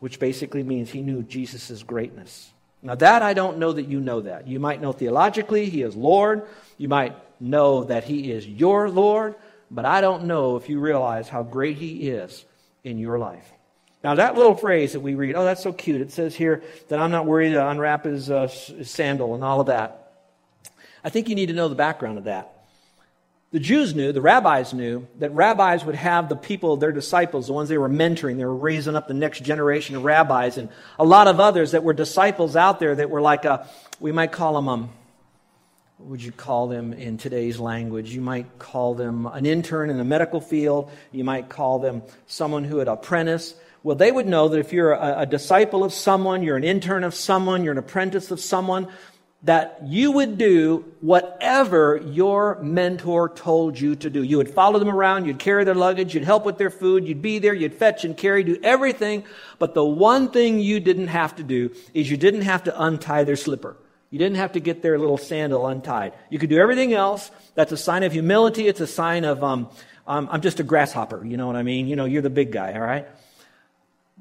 which 0.00 0.18
basically 0.20 0.62
means 0.62 0.90
he 0.90 1.02
knew 1.02 1.22
Jesus' 1.22 1.82
greatness. 1.82 2.50
Now, 2.82 2.94
that 2.96 3.22
I 3.22 3.34
don't 3.34 3.58
know 3.58 3.72
that 3.72 3.88
you 3.88 4.00
know 4.00 4.20
that. 4.20 4.46
You 4.46 4.60
might 4.60 4.80
know 4.80 4.92
theologically 4.92 5.68
he 5.68 5.82
is 5.82 5.96
Lord. 5.96 6.46
You 6.78 6.88
might 6.88 7.16
know 7.40 7.84
that 7.84 8.04
he 8.04 8.30
is 8.30 8.46
your 8.46 8.88
Lord, 8.88 9.34
but 9.70 9.84
I 9.84 10.00
don't 10.00 10.24
know 10.24 10.56
if 10.56 10.68
you 10.68 10.78
realize 10.78 11.28
how 11.28 11.42
great 11.42 11.78
he 11.78 12.08
is 12.08 12.44
in 12.84 12.98
your 12.98 13.18
life. 13.18 13.52
Now, 14.04 14.14
that 14.14 14.36
little 14.36 14.54
phrase 14.54 14.92
that 14.92 15.00
we 15.00 15.14
read, 15.14 15.34
oh, 15.34 15.44
that's 15.44 15.62
so 15.62 15.72
cute. 15.72 16.00
It 16.00 16.12
says 16.12 16.34
here 16.34 16.62
that 16.88 17.00
I'm 17.00 17.10
not 17.10 17.26
worried 17.26 17.54
to 17.54 17.68
unwrap 17.68 18.04
his, 18.04 18.30
uh, 18.30 18.46
his 18.46 18.90
sandal 18.90 19.34
and 19.34 19.42
all 19.42 19.60
of 19.60 19.66
that. 19.66 20.12
I 21.02 21.08
think 21.08 21.28
you 21.28 21.34
need 21.34 21.46
to 21.46 21.54
know 21.54 21.68
the 21.68 21.74
background 21.74 22.18
of 22.18 22.24
that. 22.24 22.55
The 23.52 23.60
Jews 23.60 23.94
knew, 23.94 24.12
the 24.12 24.20
rabbis 24.20 24.74
knew, 24.74 25.06
that 25.18 25.32
rabbis 25.32 25.84
would 25.84 25.94
have 25.94 26.28
the 26.28 26.36
people, 26.36 26.76
their 26.76 26.92
disciples, 26.92 27.46
the 27.46 27.52
ones 27.52 27.68
they 27.68 27.78
were 27.78 27.88
mentoring, 27.88 28.36
they 28.36 28.44
were 28.44 28.54
raising 28.54 28.96
up 28.96 29.06
the 29.06 29.14
next 29.14 29.44
generation 29.44 29.94
of 29.94 30.04
rabbis, 30.04 30.58
and 30.58 30.68
a 30.98 31.04
lot 31.04 31.28
of 31.28 31.38
others 31.38 31.70
that 31.70 31.84
were 31.84 31.94
disciples 31.94 32.56
out 32.56 32.80
there 32.80 32.94
that 32.96 33.08
were 33.08 33.20
like 33.20 33.44
a, 33.44 33.68
we 34.00 34.10
might 34.10 34.32
call 34.32 34.54
them, 34.54 34.68
um, 34.68 34.90
what 35.98 36.10
would 36.10 36.22
you 36.22 36.32
call 36.32 36.66
them 36.66 36.92
in 36.92 37.16
today's 37.16 37.58
language? 37.58 38.10
You 38.10 38.20
might 38.20 38.58
call 38.58 38.94
them 38.94 39.26
an 39.26 39.46
intern 39.46 39.88
in 39.88 39.96
the 39.96 40.04
medical 40.04 40.42
field. 40.42 40.90
You 41.10 41.24
might 41.24 41.48
call 41.48 41.78
them 41.78 42.02
someone 42.26 42.64
who 42.64 42.78
had 42.78 42.88
an 42.88 42.94
apprentice. 42.94 43.54
Well, 43.82 43.96
they 43.96 44.12
would 44.12 44.26
know 44.26 44.48
that 44.48 44.58
if 44.58 44.74
you're 44.74 44.92
a, 44.92 45.20
a 45.20 45.26
disciple 45.26 45.84
of 45.84 45.94
someone, 45.94 46.42
you're 46.42 46.58
an 46.58 46.64
intern 46.64 47.02
of 47.02 47.14
someone, 47.14 47.64
you're 47.64 47.72
an 47.72 47.78
apprentice 47.78 48.30
of 48.30 48.40
someone, 48.40 48.88
that 49.42 49.78
you 49.84 50.10
would 50.12 50.38
do 50.38 50.84
whatever 51.00 51.98
your 51.98 52.60
mentor 52.62 53.28
told 53.28 53.78
you 53.78 53.94
to 53.94 54.10
do. 54.10 54.22
You 54.22 54.38
would 54.38 54.50
follow 54.50 54.78
them 54.78 54.88
around, 54.88 55.26
you'd 55.26 55.38
carry 55.38 55.64
their 55.64 55.74
luggage, 55.74 56.14
you'd 56.14 56.24
help 56.24 56.44
with 56.44 56.58
their 56.58 56.70
food, 56.70 57.06
you'd 57.06 57.22
be 57.22 57.38
there, 57.38 57.54
you'd 57.54 57.74
fetch 57.74 58.04
and 58.04 58.16
carry, 58.16 58.42
do 58.42 58.58
everything. 58.62 59.24
But 59.58 59.74
the 59.74 59.84
one 59.84 60.30
thing 60.30 60.58
you 60.58 60.80
didn't 60.80 61.08
have 61.08 61.36
to 61.36 61.42
do 61.42 61.70
is 61.94 62.10
you 62.10 62.16
didn't 62.16 62.42
have 62.42 62.64
to 62.64 62.82
untie 62.82 63.24
their 63.24 63.36
slipper. 63.36 63.76
You 64.10 64.18
didn't 64.18 64.36
have 64.38 64.52
to 64.52 64.60
get 64.60 64.82
their 64.82 64.98
little 64.98 65.18
sandal 65.18 65.66
untied. 65.66 66.14
You 66.30 66.38
could 66.38 66.50
do 66.50 66.58
everything 66.58 66.94
else. 66.94 67.30
That's 67.54 67.72
a 67.72 67.76
sign 67.76 68.02
of 68.02 68.12
humility. 68.12 68.66
It's 68.66 68.80
a 68.80 68.86
sign 68.86 69.24
of, 69.24 69.44
um, 69.44 69.68
um, 70.06 70.28
I'm 70.30 70.40
just 70.40 70.60
a 70.60 70.62
grasshopper. 70.62 71.24
You 71.24 71.36
know 71.36 71.46
what 71.46 71.56
I 71.56 71.62
mean? 71.62 71.86
You 71.86 71.96
know, 71.96 72.04
you're 72.04 72.22
the 72.22 72.30
big 72.30 72.52
guy, 72.52 72.72
all 72.72 72.80
right? 72.80 73.06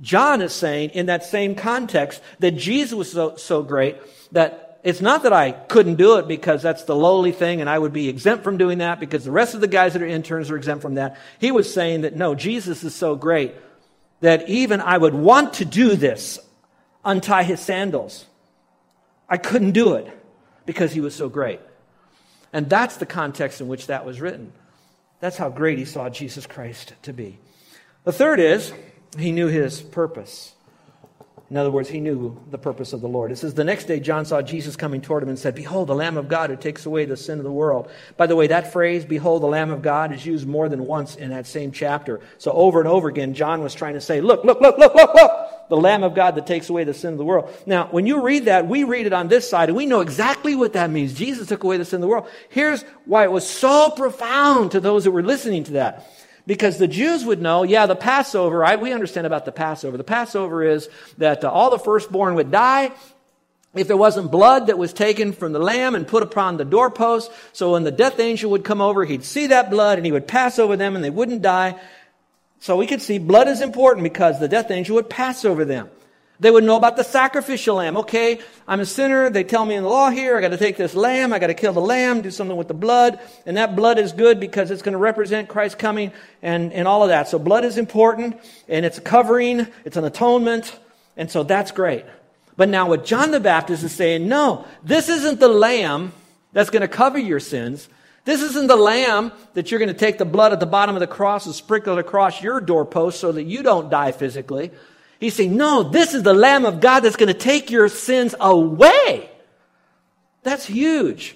John 0.01 0.41
is 0.41 0.53
saying 0.53 0.89
in 0.89 1.05
that 1.05 1.23
same 1.23 1.55
context 1.55 2.21
that 2.39 2.51
Jesus 2.51 2.93
was 2.93 3.11
so, 3.11 3.37
so 3.37 3.63
great 3.63 3.97
that 4.33 4.64
it's 4.85 5.01
not 5.01 5.23
that 5.23 5.33
I 5.33 5.51
couldn't 5.51 5.95
do 5.95 6.17
it 6.17 6.27
because 6.27 6.61
that's 6.61 6.83
the 6.83 6.95
lowly 6.95 7.31
thing 7.31 7.59
and 7.59 7.67
I 7.67 7.77
would 7.77 7.91
be 7.91 8.07
exempt 8.07 8.43
from 8.43 8.57
doing 8.57 8.77
that 8.77 8.99
because 8.99 9.25
the 9.25 9.31
rest 9.31 9.55
of 9.55 9.61
the 9.61 9.67
guys 9.67 9.93
that 9.93 10.01
are 10.03 10.07
interns 10.07 10.51
are 10.51 10.55
exempt 10.55 10.83
from 10.83 10.95
that. 10.95 11.17
He 11.39 11.51
was 11.51 11.73
saying 11.73 12.01
that 12.01 12.15
no, 12.15 12.35
Jesus 12.35 12.83
is 12.83 12.93
so 12.93 13.15
great 13.15 13.55
that 14.21 14.47
even 14.47 14.81
I 14.81 14.97
would 14.97 15.15
want 15.15 15.55
to 15.55 15.65
do 15.65 15.95
this, 15.95 16.39
untie 17.03 17.41
his 17.41 17.59
sandals. 17.59 18.27
I 19.27 19.37
couldn't 19.37 19.71
do 19.71 19.95
it 19.95 20.07
because 20.67 20.93
he 20.93 21.01
was 21.01 21.15
so 21.15 21.29
great. 21.29 21.59
And 22.53 22.69
that's 22.69 22.97
the 22.97 23.07
context 23.07 23.61
in 23.61 23.67
which 23.67 23.87
that 23.87 24.05
was 24.05 24.21
written. 24.21 24.53
That's 25.19 25.35
how 25.35 25.49
great 25.49 25.79
he 25.79 25.85
saw 25.85 26.09
Jesus 26.09 26.45
Christ 26.45 26.93
to 27.01 27.11
be. 27.11 27.39
The 28.03 28.13
third 28.13 28.39
is, 28.39 28.71
he 29.17 29.31
knew 29.31 29.47
his 29.47 29.81
purpose. 29.81 30.54
In 31.51 31.57
other 31.57 31.69
words, 31.69 31.87
he 31.89 31.99
knew 31.99 32.39
the 32.49 32.57
purpose 32.57 32.91
of 32.91 33.01
the 33.01 33.07
Lord. 33.07 33.31
It 33.31 33.35
says, 33.35 33.53
The 33.53 33.63
next 33.63 33.85
day 33.85 33.99
John 33.99 34.25
saw 34.25 34.41
Jesus 34.41 34.75
coming 34.75 34.99
toward 34.99 35.21
him 35.21 35.29
and 35.29 35.37
said, 35.37 35.53
Behold, 35.53 35.87
the 35.87 35.95
Lamb 35.95 36.17
of 36.17 36.27
God 36.27 36.49
who 36.49 36.55
takes 36.55 36.87
away 36.87 37.05
the 37.05 37.15
sin 37.15 37.37
of 37.37 37.43
the 37.43 37.51
world. 37.51 37.91
By 38.17 38.25
the 38.25 38.35
way, 38.35 38.47
that 38.47 38.73
phrase, 38.73 39.05
Behold, 39.05 39.43
the 39.43 39.47
Lamb 39.47 39.69
of 39.69 39.83
God, 39.83 40.11
is 40.11 40.25
used 40.25 40.47
more 40.47 40.69
than 40.69 40.87
once 40.87 41.15
in 41.15 41.29
that 41.29 41.45
same 41.45 41.71
chapter. 41.71 42.19
So 42.39 42.51
over 42.51 42.79
and 42.79 42.89
over 42.89 43.09
again, 43.09 43.35
John 43.35 43.61
was 43.61 43.75
trying 43.75 43.93
to 43.93 44.01
say, 44.01 44.21
Look, 44.21 44.43
look, 44.43 44.59
look, 44.59 44.79
look, 44.79 44.95
look, 44.95 45.13
look, 45.13 45.69
the 45.69 45.77
Lamb 45.77 46.03
of 46.03 46.15
God 46.15 46.33
that 46.33 46.47
takes 46.47 46.69
away 46.69 46.83
the 46.83 46.95
sin 46.95 47.11
of 47.11 47.19
the 47.19 47.25
world. 47.25 47.53
Now, 47.67 47.89
when 47.91 48.07
you 48.07 48.23
read 48.23 48.45
that, 48.45 48.67
we 48.67 48.83
read 48.83 49.05
it 49.05 49.13
on 49.13 49.27
this 49.27 49.47
side 49.47 49.69
and 49.69 49.77
we 49.77 49.85
know 49.85 50.01
exactly 50.01 50.55
what 50.55 50.73
that 50.73 50.89
means. 50.89 51.13
Jesus 51.13 51.47
took 51.47 51.63
away 51.63 51.77
the 51.77 51.85
sin 51.85 51.97
of 51.97 52.01
the 52.01 52.07
world. 52.07 52.27
Here's 52.49 52.81
why 53.05 53.23
it 53.23 53.31
was 53.31 53.47
so 53.47 53.91
profound 53.91 54.71
to 54.71 54.79
those 54.79 55.03
that 55.03 55.11
were 55.11 55.23
listening 55.23 55.63
to 55.65 55.73
that. 55.73 56.07
Because 56.47 56.77
the 56.77 56.87
Jews 56.87 57.25
would 57.25 57.41
know, 57.41 57.63
yeah, 57.63 57.87
the 57.87 57.95
Passover, 57.95 58.57
right? 58.57 58.79
We 58.79 58.93
understand 58.93 59.25
about 59.25 59.45
the 59.45 59.51
Passover. 59.51 59.97
The 59.97 60.03
Passover 60.03 60.63
is 60.63 60.89
that 61.17 61.43
uh, 61.43 61.49
all 61.49 61.71
the 61.71 61.79
firstborn 61.79 62.35
would 62.35 62.51
die 62.51 62.91
if 63.73 63.87
there 63.87 63.97
wasn't 63.97 64.31
blood 64.31 64.67
that 64.67 64.77
was 64.77 64.93
taken 64.93 65.33
from 65.33 65.51
the 65.51 65.59
lamb 65.59 65.95
and 65.95 66.07
put 66.07 66.23
upon 66.23 66.57
the 66.57 66.65
doorpost. 66.65 67.31
So 67.51 67.73
when 67.73 67.83
the 67.83 67.91
death 67.91 68.19
angel 68.19 68.51
would 68.51 68.63
come 68.63 68.79
over, 68.79 69.03
he'd 69.03 69.23
see 69.23 69.47
that 69.47 69.69
blood 69.69 69.97
and 69.97 70.05
he 70.05 70.11
would 70.11 70.27
pass 70.27 70.59
over 70.59 70.77
them 70.77 70.95
and 70.95 71.03
they 71.03 71.09
wouldn't 71.09 71.41
die. 71.41 71.79
So 72.59 72.77
we 72.77 72.87
could 72.87 73.01
see 73.01 73.17
blood 73.17 73.47
is 73.47 73.61
important 73.61 74.03
because 74.03 74.39
the 74.39 74.47
death 74.47 74.71
angel 74.71 74.95
would 74.95 75.09
pass 75.09 75.45
over 75.45 75.65
them. 75.65 75.89
They 76.39 76.51
would 76.51 76.63
know 76.63 76.75
about 76.75 76.97
the 76.97 77.03
sacrificial 77.03 77.77
lamb. 77.77 77.95
Okay, 77.97 78.39
I'm 78.67 78.81
a 78.81 78.85
sinner. 78.85 79.29
They 79.29 79.43
tell 79.43 79.65
me 79.65 79.75
in 79.75 79.83
the 79.83 79.89
law 79.89 80.09
here, 80.09 80.37
I 80.37 80.41
got 80.41 80.49
to 80.49 80.57
take 80.57 80.75
this 80.75 80.93
lamb. 80.93 81.31
I 81.31 81.39
got 81.39 81.47
to 81.47 81.53
kill 81.53 81.71
the 81.71 81.79
lamb, 81.79 82.21
do 82.21 82.31
something 82.31 82.57
with 82.57 82.67
the 82.67 82.73
blood. 82.73 83.19
And 83.45 83.55
that 83.57 83.75
blood 83.75 83.99
is 83.99 84.11
good 84.11 84.39
because 84.39 84.69
it's 84.69 84.81
going 84.81 84.93
to 84.93 84.99
represent 84.99 85.47
Christ 85.47 85.79
coming 85.79 86.11
and, 86.41 86.73
and 86.73 86.87
all 86.87 87.03
of 87.03 87.09
that. 87.09 87.29
So 87.29 87.39
blood 87.39 87.63
is 87.63 87.77
important 87.77 88.37
and 88.67 88.85
it's 88.85 88.97
a 88.97 89.01
covering. 89.01 89.67
It's 89.85 89.95
an 89.95 90.03
atonement. 90.03 90.77
And 91.15 91.31
so 91.31 91.43
that's 91.43 91.71
great. 91.71 92.05
But 92.57 92.69
now 92.69 92.89
what 92.89 93.05
John 93.05 93.31
the 93.31 93.39
Baptist 93.39 93.83
is 93.83 93.93
saying, 93.93 94.27
no, 94.27 94.65
this 94.83 95.07
isn't 95.07 95.39
the 95.39 95.47
lamb 95.47 96.11
that's 96.51 96.69
going 96.69 96.81
to 96.81 96.87
cover 96.89 97.17
your 97.17 97.39
sins. 97.39 97.87
This 98.25 98.41
isn't 98.41 98.67
the 98.67 98.75
lamb 98.75 99.31
that 99.53 99.69
you're 99.69 99.79
going 99.79 99.93
to 99.93 99.93
take 99.93 100.17
the 100.17 100.25
blood 100.25 100.51
at 100.51 100.59
the 100.59 100.65
bottom 100.65 100.95
of 100.95 100.99
the 100.99 101.07
cross 101.07 101.45
and 101.45 101.53
sprinkle 101.53 101.97
it 101.97 101.99
across 101.99 102.41
your 102.41 102.59
doorpost 102.59 103.19
so 103.19 103.31
that 103.31 103.43
you 103.43 103.61
don't 103.61 103.89
die 103.89 104.11
physically. 104.11 104.71
He's 105.25 105.33
saying, 105.33 105.57
no, 105.57 105.81
this 105.81 106.13
is 106.13 106.21
the 106.21 106.35
Lamb 106.35 106.65
of 106.65 106.79
God 106.79 106.99
that's 106.99 107.15
going 107.15 107.33
to 107.33 107.39
take 107.39 107.71
your 107.71 107.89
sins 107.89 108.35
away. 108.39 109.27
That's 110.43 110.67
huge. 110.67 111.35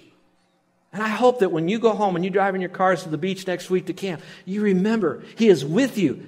And 0.93 1.01
I 1.01 1.08
hope 1.08 1.39
that 1.39 1.51
when 1.51 1.67
you 1.67 1.79
go 1.79 1.93
home 1.93 2.15
and 2.15 2.24
you 2.24 2.29
drive 2.29 2.53
in 2.53 2.62
your 2.62 2.69
cars 2.69 3.01
to 3.01 3.10
the 3.10 3.17
beach 3.17 3.48
next 3.48 3.72
week 3.72 3.88
to 3.88 3.93
camp, 3.93 4.22
you 4.46 4.62
remember 4.62 5.24
He 5.38 5.48
is 5.48 5.65
with 5.65 5.98
you. 5.98 6.27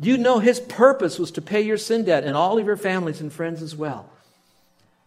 You 0.00 0.18
know 0.18 0.38
His 0.38 0.60
purpose 0.60 1.18
was 1.18 1.30
to 1.30 1.40
pay 1.40 1.62
your 1.62 1.78
sin 1.78 2.04
debt 2.04 2.24
and 2.24 2.36
all 2.36 2.58
of 2.58 2.66
your 2.66 2.76
families 2.76 3.22
and 3.22 3.32
friends 3.32 3.62
as 3.62 3.74
well. 3.74 4.10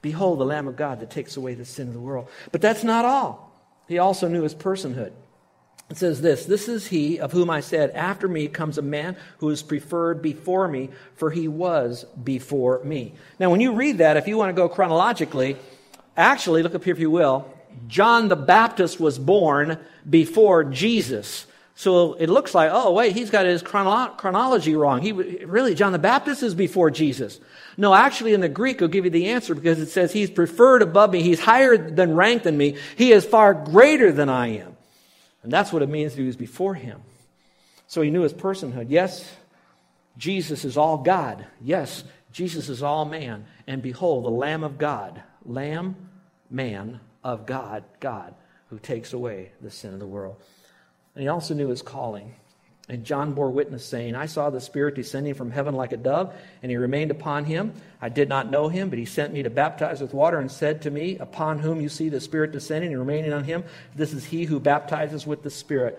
Behold, 0.01 0.39
the 0.39 0.45
Lamb 0.45 0.67
of 0.67 0.75
God 0.75 1.01
that 1.01 1.11
takes 1.11 1.37
away 1.37 1.53
the 1.53 1.65
sin 1.65 1.87
of 1.87 1.93
the 1.93 1.99
world. 1.99 2.29
But 2.51 2.61
that's 2.61 2.83
not 2.83 3.05
all. 3.05 3.51
He 3.87 3.99
also 3.99 4.27
knew 4.27 4.41
His 4.41 4.55
personhood. 4.55 5.11
It 5.89 5.97
says 5.97 6.21
this 6.21 6.45
This 6.45 6.67
is 6.67 6.87
he 6.87 7.19
of 7.19 7.31
whom 7.31 7.49
I 7.49 7.59
said, 7.59 7.91
After 7.91 8.27
me 8.27 8.47
comes 8.47 8.77
a 8.77 8.81
man 8.81 9.15
who 9.39 9.49
is 9.49 9.63
preferred 9.63 10.21
before 10.21 10.67
me, 10.67 10.89
for 11.15 11.31
he 11.31 11.47
was 11.47 12.05
before 12.23 12.83
me. 12.83 13.13
Now, 13.39 13.49
when 13.49 13.61
you 13.61 13.73
read 13.73 13.99
that, 13.99 14.17
if 14.17 14.27
you 14.27 14.37
want 14.37 14.49
to 14.49 14.61
go 14.61 14.69
chronologically, 14.69 15.57
actually, 16.17 16.63
look 16.63 16.75
up 16.75 16.83
here 16.83 16.93
if 16.93 16.99
you 16.99 17.11
will. 17.11 17.51
John 17.87 18.29
the 18.29 18.35
Baptist 18.35 18.99
was 18.99 19.19
born 19.19 19.77
before 20.09 20.63
Jesus. 20.63 21.45
So 21.77 22.13
it 22.13 22.29
looks 22.29 22.55
like, 22.55 22.71
oh, 22.73 22.93
wait, 22.93 23.11
he's 23.11 23.29
got 23.29 23.45
his 23.45 23.61
chronolo- 23.61 24.17
chronology 24.17 24.75
wrong. 24.75 25.01
He, 25.01 25.11
really, 25.11 25.75
John 25.75 25.91
the 25.91 25.99
Baptist 25.99 26.41
is 26.41 26.55
before 26.55 26.89
Jesus. 26.89 27.41
No, 27.75 27.93
actually, 27.93 28.33
in 28.33 28.39
the 28.39 28.47
Greek, 28.47 28.81
I'll 28.81 28.87
give 28.87 29.03
you 29.03 29.11
the 29.11 29.27
answer 29.27 29.53
because 29.53 29.79
it 29.79 29.87
says 29.87 30.13
he's 30.13 30.31
preferred 30.31 30.81
above 30.81 31.11
me. 31.11 31.21
He's 31.21 31.41
higher 31.41 31.77
than 31.77 32.15
ranked 32.15 32.45
than 32.45 32.57
me. 32.57 32.77
He 32.95 33.11
is 33.11 33.25
far 33.25 33.53
greater 33.53 34.13
than 34.13 34.29
I 34.29 34.59
am. 34.59 34.74
And 35.45 35.53
that's 35.53 35.71
what 35.71 35.83
it 35.83 35.89
means 35.89 36.15
that 36.15 36.21
he 36.21 36.25
was 36.25 36.35
before 36.35 36.73
him. 36.73 37.01
So 37.85 38.01
he 38.01 38.09
knew 38.09 38.23
his 38.23 38.33
personhood. 38.33 38.87
Yes, 38.89 39.31
Jesus 40.17 40.65
is 40.65 40.75
all 40.75 40.97
God. 40.97 41.45
Yes, 41.61 42.03
Jesus 42.31 42.67
is 42.67 42.81
all 42.81 43.05
man. 43.05 43.45
And 43.67 43.79
behold, 43.83 44.25
the 44.25 44.31
Lamb 44.31 44.63
of 44.63 44.79
God, 44.79 45.21
Lamb, 45.45 46.09
man 46.49 46.99
of 47.23 47.45
God, 47.45 47.83
God, 47.99 48.33
who 48.71 48.79
takes 48.79 49.13
away 49.13 49.51
the 49.61 49.69
sin 49.69 49.93
of 49.93 49.99
the 49.99 50.07
world. 50.07 50.37
And 51.13 51.21
he 51.21 51.27
also 51.27 51.53
knew 51.53 51.67
his 51.67 51.83
calling. 51.83 52.33
And 52.87 53.03
John 53.03 53.33
bore 53.33 53.49
witness, 53.49 53.83
saying, 53.83 54.15
I 54.15 54.27
saw 54.27 54.51
the 54.51 54.61
Spirit 54.61 54.93
descending 54.93 55.33
from 55.33 55.49
heaven 55.49 55.73
like 55.73 55.91
a 55.91 55.97
dove, 55.97 56.35
and 56.61 56.69
he 56.69 56.77
remained 56.77 57.09
upon 57.09 57.45
him. 57.45 57.73
I 57.99 58.09
did 58.09 58.29
not 58.29 58.51
know 58.51 58.67
him, 58.67 58.89
but 58.89 58.99
he 58.99 59.05
sent 59.05 59.33
me 59.33 59.41
to 59.41 59.49
baptize 59.49 60.01
with 60.01 60.13
water, 60.13 60.39
and 60.39 60.51
said 60.51 60.83
to 60.83 60.91
me, 60.91 61.17
Upon 61.17 61.57
whom 61.59 61.81
you 61.81 61.89
see 61.89 62.09
the 62.09 62.21
Spirit 62.21 62.51
descending 62.51 62.91
and 62.91 62.99
remaining 62.99 63.33
on 63.33 63.43
him, 63.43 63.63
this 63.95 64.13
is 64.13 64.25
he 64.25 64.45
who 64.45 64.59
baptizes 64.59 65.25
with 65.25 65.41
the 65.41 65.49
Spirit. 65.49 65.97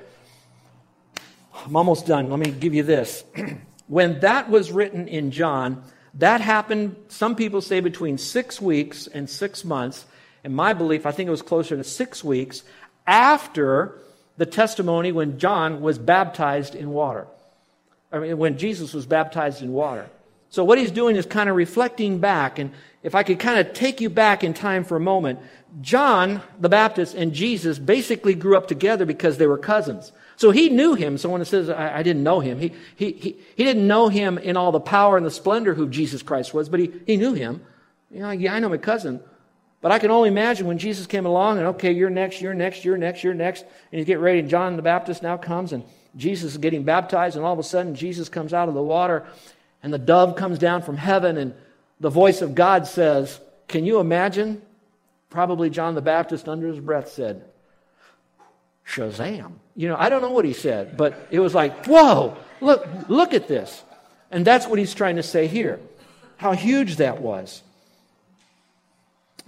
I'm 1.64 1.75
almost 1.75 2.07
done. 2.07 2.31
Let 2.31 2.38
me 2.38 2.52
give 2.52 2.75
you 2.75 2.85
this. 2.85 3.25
when 3.88 4.21
that 4.21 4.49
was 4.49 4.71
written 4.71 5.09
in 5.09 5.33
John, 5.33 5.83
that 6.14 6.40
happened, 6.40 6.95
some 7.09 7.35
people 7.35 7.61
say, 7.61 7.81
between 7.81 8.16
six 8.16 8.61
weeks 8.61 9.09
and 9.09 9.28
six 9.28 9.64
months. 9.64 10.05
In 10.45 10.55
my 10.55 10.73
belief, 10.73 11.05
I 11.05 11.11
think 11.11 11.26
it 11.26 11.33
was 11.33 11.43
closer 11.43 11.76
to 11.76 11.83
six 11.83 12.23
weeks 12.23 12.62
after 13.09 13.99
the 14.37 14.47
testimony 14.47 15.12
when 15.12 15.38
John 15.38 15.81
was 15.81 15.99
baptized 15.99 16.75
in 16.75 16.90
water. 16.90 17.26
I 18.12 18.19
mean, 18.19 18.38
when 18.38 18.59
Jesus 18.59 18.93
was 18.93 19.07
baptized 19.07 19.62
in 19.62 19.73
water. 19.73 20.09
So 20.50 20.64
what 20.64 20.78
he's 20.78 20.90
doing 20.90 21.16
is 21.16 21.26
kind 21.26 21.50
of 21.50 21.57
reflecting 21.57 22.19
back. 22.19 22.59
And 22.59 22.71
if 23.02 23.14
I 23.14 23.23
could 23.23 23.38
kind 23.38 23.59
of 23.59 23.73
take 23.75 24.00
you 24.00 24.09
back 24.09 24.45
in 24.45 24.55
time 24.55 24.85
for 24.85 24.97
a 24.97 25.00
moment, 25.00 25.40
John 25.81 26.40
the 26.59 26.69
Baptist 26.69 27.14
and 27.14 27.33
Jesus 27.33 27.78
basically 27.78 28.35
grew 28.35 28.57
up 28.57 28.69
together 28.69 29.05
because 29.05 29.38
they 29.38 29.47
were 29.47 29.59
cousins. 29.59 30.12
So 30.37 30.50
he 30.50 30.69
knew 30.69 30.95
him. 30.95 31.19
Someone 31.19 31.45
says, 31.45 31.69
I, 31.69 31.99
I 31.99 32.02
didn't 32.02 32.23
know 32.23 32.40
him. 32.40 32.59
He, 32.59 32.73
he, 32.95 33.12
he, 33.12 33.37
he 33.57 33.64
didn't 33.64 33.87
know 33.87 34.09
him 34.09 34.38
in 34.38 34.57
all 34.57 34.73
the 34.73 34.81
power 34.81 35.16
and 35.16 35.26
the 35.26 35.31
splendor 35.31 35.75
who 35.75 35.88
Jesus 35.88 36.23
Christ 36.23 36.55
was, 36.55 36.69
but 36.69 36.81
he, 36.81 36.93
he 37.07 37.16
knew 37.16 37.33
him. 37.33 37.62
You 38.11 38.21
know, 38.21 38.31
yeah, 38.31 38.55
I 38.55 38.61
know 38.61 38.69
my 38.69 38.76
cousin. 38.76 39.21
But 39.87 39.93
I 39.93 40.00
can 40.00 40.11
only 40.11 40.31
imagine 40.31 40.66
when 40.66 40.78
Jesus 40.78 41.07
came 41.07 41.26
along 41.26 41.59
and, 41.59 41.69
okay, 41.69 41.93
you're 41.93 42.11
next, 42.11 42.40
you're 42.40 42.55
next, 42.55 42.85
you're 42.85 42.99
next, 42.99 43.23
you're 43.23 43.35
next. 43.35 43.64
And 43.93 44.00
you 44.00 44.05
get 44.05 44.19
ready, 44.19 44.40
and 44.40 44.49
John 44.49 44.75
the 44.75 44.83
Baptist 44.83 45.23
now 45.23 45.37
comes, 45.37 45.73
and 45.73 45.85
Jesus 46.16 46.55
is 46.55 46.59
getting 46.59 46.83
baptized, 46.83 47.37
and 47.37 47.47
all 47.47 47.52
of 47.52 47.61
a 47.61 47.62
sudden 47.62 47.95
Jesus 47.95 48.28
comes 48.28 48.52
out 48.52 48.66
of 48.66 48.75
the 48.75 48.83
water, 48.83 49.25
and 49.85 49.95
the 49.95 49.99
dove 49.99 50.35
comes 50.35 50.59
down 50.59 50.83
from 50.83 50.97
heaven, 50.97 51.37
and 51.37 51.55
the 52.00 52.11
voice 52.11 52.43
of 52.43 52.57
God 52.57 52.88
says, 52.88 53.38
Can 53.69 53.87
you 53.87 54.00
imagine? 54.00 54.61
Probably 55.31 55.71
John 55.71 55.95
the 55.95 56.02
Baptist, 56.02 56.49
under 56.49 56.66
his 56.66 56.81
breath, 56.81 57.11
said, 57.11 57.45
Shazam. 58.88 59.52
You 59.76 59.87
know, 59.87 59.97
I 59.97 60.09
don't 60.09 60.21
know 60.21 60.33
what 60.33 60.45
he 60.45 60.52
said, 60.52 60.97
but 60.97 61.28
it 61.31 61.38
was 61.38 61.55
like, 61.55 61.87
whoa, 61.87 62.37
look, 62.61 62.88
look 63.07 63.35
at 63.35 63.47
this. 63.47 63.85
And 64.33 64.45
that's 64.45 64.66
what 64.66 64.81
he's 64.81 64.95
trying 64.95 65.14
to 65.14 65.23
say 65.23 65.47
here. 65.47 65.78
How 66.38 66.55
huge 66.55 66.97
that 66.97 67.23
was. 67.23 67.62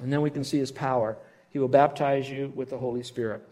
And 0.00 0.12
then 0.12 0.20
we 0.20 0.30
can 0.30 0.44
see 0.44 0.58
his 0.58 0.72
power. 0.72 1.16
He 1.50 1.58
will 1.58 1.68
baptize 1.68 2.28
you 2.28 2.52
with 2.54 2.70
the 2.70 2.78
Holy 2.78 3.02
Spirit. 3.02 3.42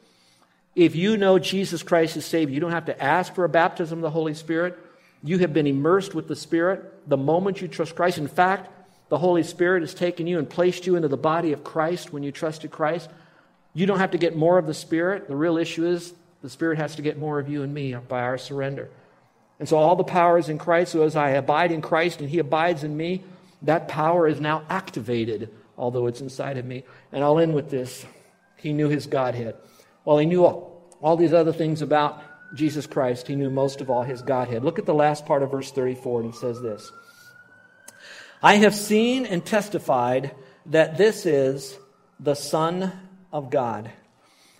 If 0.74 0.94
you 0.94 1.16
know 1.16 1.38
Jesus 1.38 1.82
Christ 1.82 2.16
is 2.16 2.26
Savior, 2.26 2.54
you 2.54 2.60
don't 2.60 2.72
have 2.72 2.86
to 2.86 3.02
ask 3.02 3.34
for 3.34 3.44
a 3.44 3.48
baptism 3.48 3.98
of 3.98 4.02
the 4.02 4.10
Holy 4.10 4.34
Spirit. 4.34 4.78
You 5.22 5.38
have 5.38 5.54
been 5.54 5.66
immersed 5.66 6.14
with 6.14 6.28
the 6.28 6.36
Spirit 6.36 7.08
the 7.08 7.16
moment 7.16 7.62
you 7.62 7.68
trust 7.68 7.96
Christ. 7.96 8.18
In 8.18 8.28
fact, 8.28 8.70
the 9.08 9.18
Holy 9.18 9.42
Spirit 9.42 9.82
has 9.82 9.94
taken 9.94 10.26
you 10.26 10.38
and 10.38 10.48
placed 10.48 10.86
you 10.86 10.96
into 10.96 11.08
the 11.08 11.16
body 11.16 11.52
of 11.52 11.64
Christ 11.64 12.12
when 12.12 12.22
you 12.22 12.30
trusted 12.30 12.70
Christ. 12.70 13.08
You 13.72 13.86
don't 13.86 13.98
have 13.98 14.10
to 14.10 14.18
get 14.18 14.36
more 14.36 14.58
of 14.58 14.66
the 14.66 14.74
Spirit. 14.74 15.28
The 15.28 15.36
real 15.36 15.56
issue 15.56 15.86
is 15.86 16.12
the 16.42 16.50
Spirit 16.50 16.78
has 16.78 16.96
to 16.96 17.02
get 17.02 17.18
more 17.18 17.38
of 17.38 17.48
you 17.48 17.62
and 17.62 17.72
me 17.72 17.94
by 17.94 18.22
our 18.22 18.36
surrender. 18.36 18.90
And 19.58 19.68
so 19.68 19.78
all 19.78 19.96
the 19.96 20.04
power 20.04 20.38
is 20.38 20.48
in 20.48 20.58
Christ. 20.58 20.92
So 20.92 21.02
as 21.02 21.16
I 21.16 21.30
abide 21.30 21.72
in 21.72 21.80
Christ 21.80 22.20
and 22.20 22.28
He 22.28 22.38
abides 22.38 22.84
in 22.84 22.96
me, 22.96 23.22
that 23.62 23.88
power 23.88 24.28
is 24.28 24.40
now 24.40 24.62
activated 24.68 25.50
although 25.76 26.06
it's 26.06 26.21
inside 26.21 26.56
of 26.59 26.64
me. 26.64 26.85
And 27.12 27.23
I'll 27.23 27.38
end 27.38 27.54
with 27.54 27.71
this. 27.71 28.04
He 28.56 28.73
knew 28.73 28.88
his 28.88 29.06
Godhead. 29.06 29.56
Well, 30.04 30.18
he 30.18 30.26
knew 30.26 30.45
all, 30.45 30.97
all 31.00 31.16
these 31.16 31.33
other 31.33 31.52
things 31.52 31.83
about 31.83 32.23
Jesus 32.54 32.87
Christ. 32.87 33.26
He 33.26 33.37
knew 33.37 33.50
most 33.50 33.80
of 33.80 33.90
all 33.90 34.02
his 34.02 34.23
Godhead. 34.23 34.64
Look 34.64 34.78
at 34.78 34.87
the 34.87 34.95
last 34.95 35.26
part 35.26 35.42
of 35.42 35.50
verse 35.50 35.71
34, 35.71 36.21
and 36.23 36.35
it 36.35 36.37
says 36.37 36.61
this 36.61 36.90
I 38.42 38.56
have 38.56 38.75
seen 38.75 39.26
and 39.26 39.45
testified 39.45 40.35
that 40.66 40.97
this 40.97 41.26
is 41.26 41.76
the 42.21 42.35
Son 42.35 42.92
of 43.33 43.50
God. 43.50 43.90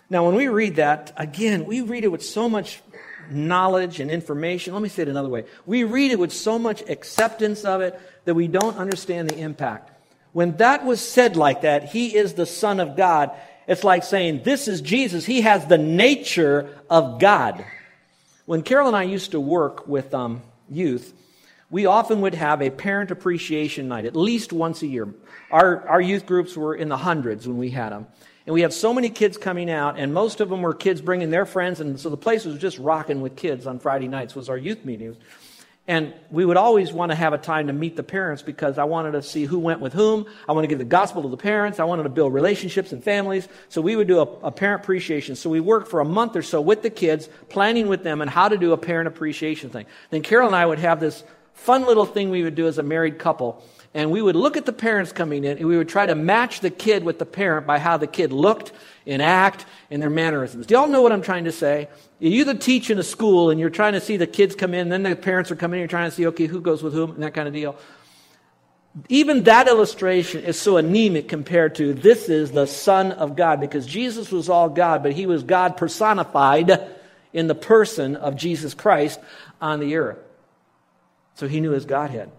Now, 0.09 0.25
when 0.25 0.35
we 0.35 0.47
read 0.47 0.77
that, 0.77 1.11
again, 1.17 1.65
we 1.65 1.81
read 1.81 2.03
it 2.03 2.09
with 2.09 2.23
so 2.23 2.47
much 2.47 2.81
knowledge 3.29 3.99
and 3.99 4.09
information. 4.09 4.73
Let 4.73 4.81
me 4.81 4.89
say 4.89 5.01
it 5.01 5.09
another 5.09 5.29
way. 5.29 5.45
We 5.65 5.83
read 5.83 6.11
it 6.11 6.19
with 6.19 6.31
so 6.31 6.57
much 6.57 6.81
acceptance 6.89 7.65
of 7.65 7.81
it 7.81 7.99
that 8.25 8.33
we 8.33 8.47
don't 8.47 8.77
understand 8.77 9.29
the 9.29 9.37
impact. 9.37 9.91
When 10.33 10.57
that 10.57 10.85
was 10.85 11.01
said 11.01 11.35
like 11.35 11.61
that, 11.61 11.85
he 11.89 12.15
is 12.15 12.33
the 12.33 12.45
Son 12.45 12.79
of 12.79 12.95
God, 12.95 13.31
it's 13.67 13.83
like 13.83 14.03
saying, 14.03 14.43
This 14.43 14.67
is 14.67 14.81
Jesus. 14.81 15.25
He 15.25 15.41
has 15.41 15.65
the 15.65 15.77
nature 15.77 16.69
of 16.89 17.19
God. 17.19 17.63
When 18.45 18.63
Carol 18.63 18.87
and 18.87 18.95
I 18.95 19.03
used 19.03 19.31
to 19.31 19.39
work 19.39 19.87
with 19.87 20.13
um, 20.13 20.41
youth, 20.69 21.13
we 21.69 21.85
often 21.85 22.21
would 22.21 22.33
have 22.33 22.61
a 22.61 22.69
parent 22.69 23.11
appreciation 23.11 23.89
night 23.89 24.05
at 24.05 24.15
least 24.15 24.53
once 24.53 24.81
a 24.83 24.87
year. 24.87 25.13
Our, 25.51 25.85
our 25.87 26.01
youth 26.01 26.25
groups 26.25 26.55
were 26.55 26.73
in 26.73 26.87
the 26.87 26.97
hundreds 26.97 27.45
when 27.45 27.57
we 27.57 27.69
had 27.69 27.91
them. 27.91 28.07
And 28.45 28.53
we 28.53 28.61
had 28.61 28.71
so 28.71 28.93
many 28.93 29.09
kids 29.09 29.37
coming 29.37 29.69
out, 29.69 29.99
and 29.99 30.13
most 30.13 30.39
of 30.39 30.47
them 30.47 30.61
were 30.61 30.73
kids 30.73 31.01
bringing 31.01 31.29
their 31.29 31.45
friends, 31.45 31.81
and 31.81 31.99
so 31.99 32.09
the 32.09 32.15
place 32.15 32.45
was 32.45 32.57
just 32.57 32.77
rocking 32.77 33.21
with 33.21 33.35
kids 33.35 33.67
on 33.67 33.79
Friday 33.79 34.07
nights 34.07 34.33
was 34.33 34.47
our 34.47 34.57
youth 34.57 34.85
meetings. 34.85 35.17
And 35.89 36.13
we 36.29 36.43
would 36.43 36.57
always 36.57 36.91
want 36.91 37.11
to 37.11 37.15
have 37.15 37.31
a 37.31 37.37
time 37.37 37.67
to 37.67 37.73
meet 37.73 37.95
the 37.95 38.03
parents 38.03 38.41
because 38.41 38.77
I 38.77 38.83
wanted 38.83 39.13
to 39.13 39.21
see 39.21 39.45
who 39.45 39.57
went 39.57 39.79
with 39.79 39.93
whom. 39.93 40.25
I 40.47 40.51
want 40.51 40.65
to 40.65 40.67
give 40.67 40.79
the 40.79 40.85
gospel 40.85 41.21
to 41.23 41.29
the 41.29 41.37
parents. 41.37 41.79
I 41.79 41.85
wanted 41.85 42.03
to 42.03 42.09
build 42.09 42.33
relationships 42.33 42.91
and 42.91 43.01
families. 43.01 43.47
So 43.69 43.79
we 43.79 43.95
would 43.95 44.07
do 44.07 44.19
a, 44.19 44.23
a, 44.23 44.51
parent 44.51 44.83
appreciation. 44.83 45.37
So 45.37 45.49
we 45.49 45.61
worked 45.61 45.87
for 45.87 46.01
a 46.01 46.05
month 46.05 46.35
or 46.35 46.41
so 46.41 46.59
with 46.59 46.81
the 46.81 46.89
kids, 46.89 47.29
planning 47.47 47.87
with 47.87 48.03
them 48.03 48.21
and 48.21 48.29
how 48.29 48.49
to 48.49 48.57
do 48.57 48.73
a 48.73 48.77
parent 48.77 49.07
appreciation 49.07 49.69
thing. 49.69 49.85
Then 50.09 50.23
Carol 50.23 50.47
and 50.47 50.55
I 50.55 50.65
would 50.65 50.79
have 50.79 50.99
this 50.99 51.23
fun 51.53 51.85
little 51.85 52.05
thing 52.05 52.31
we 52.31 52.43
would 52.43 52.55
do 52.55 52.67
as 52.67 52.77
a 52.77 52.83
married 52.83 53.17
couple. 53.17 53.63
And 53.97 54.11
we 54.11 54.21
would 54.21 54.35
look 54.35 54.57
at 54.57 54.67
the 54.67 54.73
parents 54.73 55.11
coming 55.11 55.43
in 55.43 55.57
and 55.57 55.67
we 55.67 55.75
would 55.75 55.89
try 55.89 56.05
to 56.05 56.13
match 56.13 56.59
the 56.59 56.69
kid 56.69 57.03
with 57.03 57.17
the 57.17 57.25
parent 57.25 57.65
by 57.65 57.79
how 57.79 57.97
the 57.97 58.05
kid 58.05 58.31
looked 58.31 58.71
and 59.07 59.23
act 59.23 59.65
and 59.89 59.99
their 59.99 60.11
mannerisms. 60.11 60.67
Do 60.67 60.75
y'all 60.75 60.87
know 60.87 61.01
what 61.01 61.11
I'm 61.11 61.23
trying 61.23 61.45
to 61.45 61.51
say? 61.51 61.89
You 62.19 62.45
the 62.45 62.53
teach 62.53 62.91
in 62.91 62.99
a 62.99 63.03
school 63.03 63.49
and 63.49 63.59
you're 63.59 63.71
trying 63.71 63.93
to 63.93 63.99
see 63.99 64.15
the 64.15 64.27
kids 64.27 64.53
come 64.53 64.75
in, 64.75 64.89
then 64.89 65.01
the 65.01 65.15
parents 65.15 65.49
are 65.49 65.55
coming 65.55 65.79
in, 65.79 65.81
you're 65.81 65.87
trying 65.87 66.11
to 66.11 66.15
see, 66.15 66.27
okay, 66.27 66.45
who 66.45 66.61
goes 66.61 66.83
with 66.83 66.93
whom, 66.93 67.09
and 67.09 67.23
that 67.23 67.33
kind 67.33 67.47
of 67.47 67.55
deal. 67.55 67.75
Even 69.09 69.45
that 69.45 69.67
illustration 69.67 70.43
is 70.43 70.61
so 70.61 70.77
anemic 70.77 71.27
compared 71.27 71.73
to 71.75 71.95
this 71.95 72.29
is 72.29 72.51
the 72.51 72.67
Son 72.67 73.11
of 73.11 73.35
God, 73.35 73.59
because 73.59 73.87
Jesus 73.87 74.31
was 74.31 74.47
all 74.47 74.69
God, 74.69 75.01
but 75.01 75.13
he 75.13 75.25
was 75.25 75.41
God 75.41 75.75
personified 75.75 76.87
in 77.33 77.47
the 77.47 77.55
person 77.55 78.15
of 78.15 78.35
Jesus 78.35 78.75
Christ 78.75 79.19
on 79.59 79.79
the 79.79 79.95
earth. 79.95 80.19
So 81.33 81.47
he 81.47 81.61
knew 81.61 81.71
his 81.71 81.85
Godhead. 81.85 82.29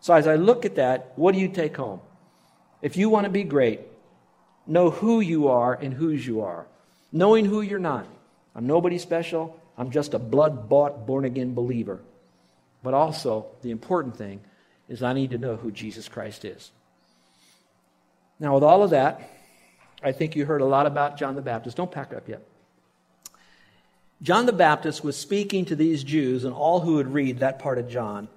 So 0.00 0.14
as 0.14 0.26
I 0.26 0.36
look 0.36 0.64
at 0.64 0.76
that, 0.76 1.12
what 1.16 1.32
do 1.32 1.40
you 1.40 1.48
take 1.48 1.76
home? 1.76 2.00
If 2.82 2.96
you 2.96 3.10
want 3.10 3.24
to 3.24 3.30
be 3.30 3.44
great, 3.44 3.80
know 4.66 4.90
who 4.90 5.20
you 5.20 5.48
are 5.48 5.74
and 5.74 5.92
whose 5.92 6.26
you 6.26 6.40
are. 6.40 6.66
Knowing 7.12 7.44
who 7.44 7.60
you're 7.60 7.78
not. 7.78 8.06
I'm 8.54 8.66
nobody 8.66 8.98
special. 8.98 9.60
I'm 9.76 9.90
just 9.90 10.14
a 10.14 10.18
blood 10.18 10.68
bought, 10.68 11.06
born 11.06 11.24
again 11.24 11.54
believer. 11.54 12.00
But 12.82 12.94
also, 12.94 13.46
the 13.62 13.70
important 13.70 14.16
thing 14.16 14.40
is 14.88 15.02
I 15.02 15.12
need 15.12 15.30
to 15.30 15.38
know 15.38 15.56
who 15.56 15.70
Jesus 15.70 16.08
Christ 16.08 16.44
is. 16.44 16.70
Now, 18.38 18.54
with 18.54 18.64
all 18.64 18.82
of 18.82 18.90
that, 18.90 19.30
I 20.02 20.12
think 20.12 20.34
you 20.34 20.46
heard 20.46 20.62
a 20.62 20.66
lot 20.66 20.86
about 20.86 21.18
John 21.18 21.34
the 21.34 21.42
Baptist. 21.42 21.76
Don't 21.76 21.90
pack 21.90 22.14
up 22.14 22.26
yet. 22.28 22.42
John 24.22 24.46
the 24.46 24.52
Baptist 24.52 25.04
was 25.04 25.16
speaking 25.16 25.66
to 25.66 25.76
these 25.76 26.04
Jews 26.04 26.44
and 26.44 26.54
all 26.54 26.80
who 26.80 26.94
would 26.96 27.12
read 27.12 27.38
that 27.38 27.58
part 27.58 27.78
of 27.78 27.88
John, 27.88 28.28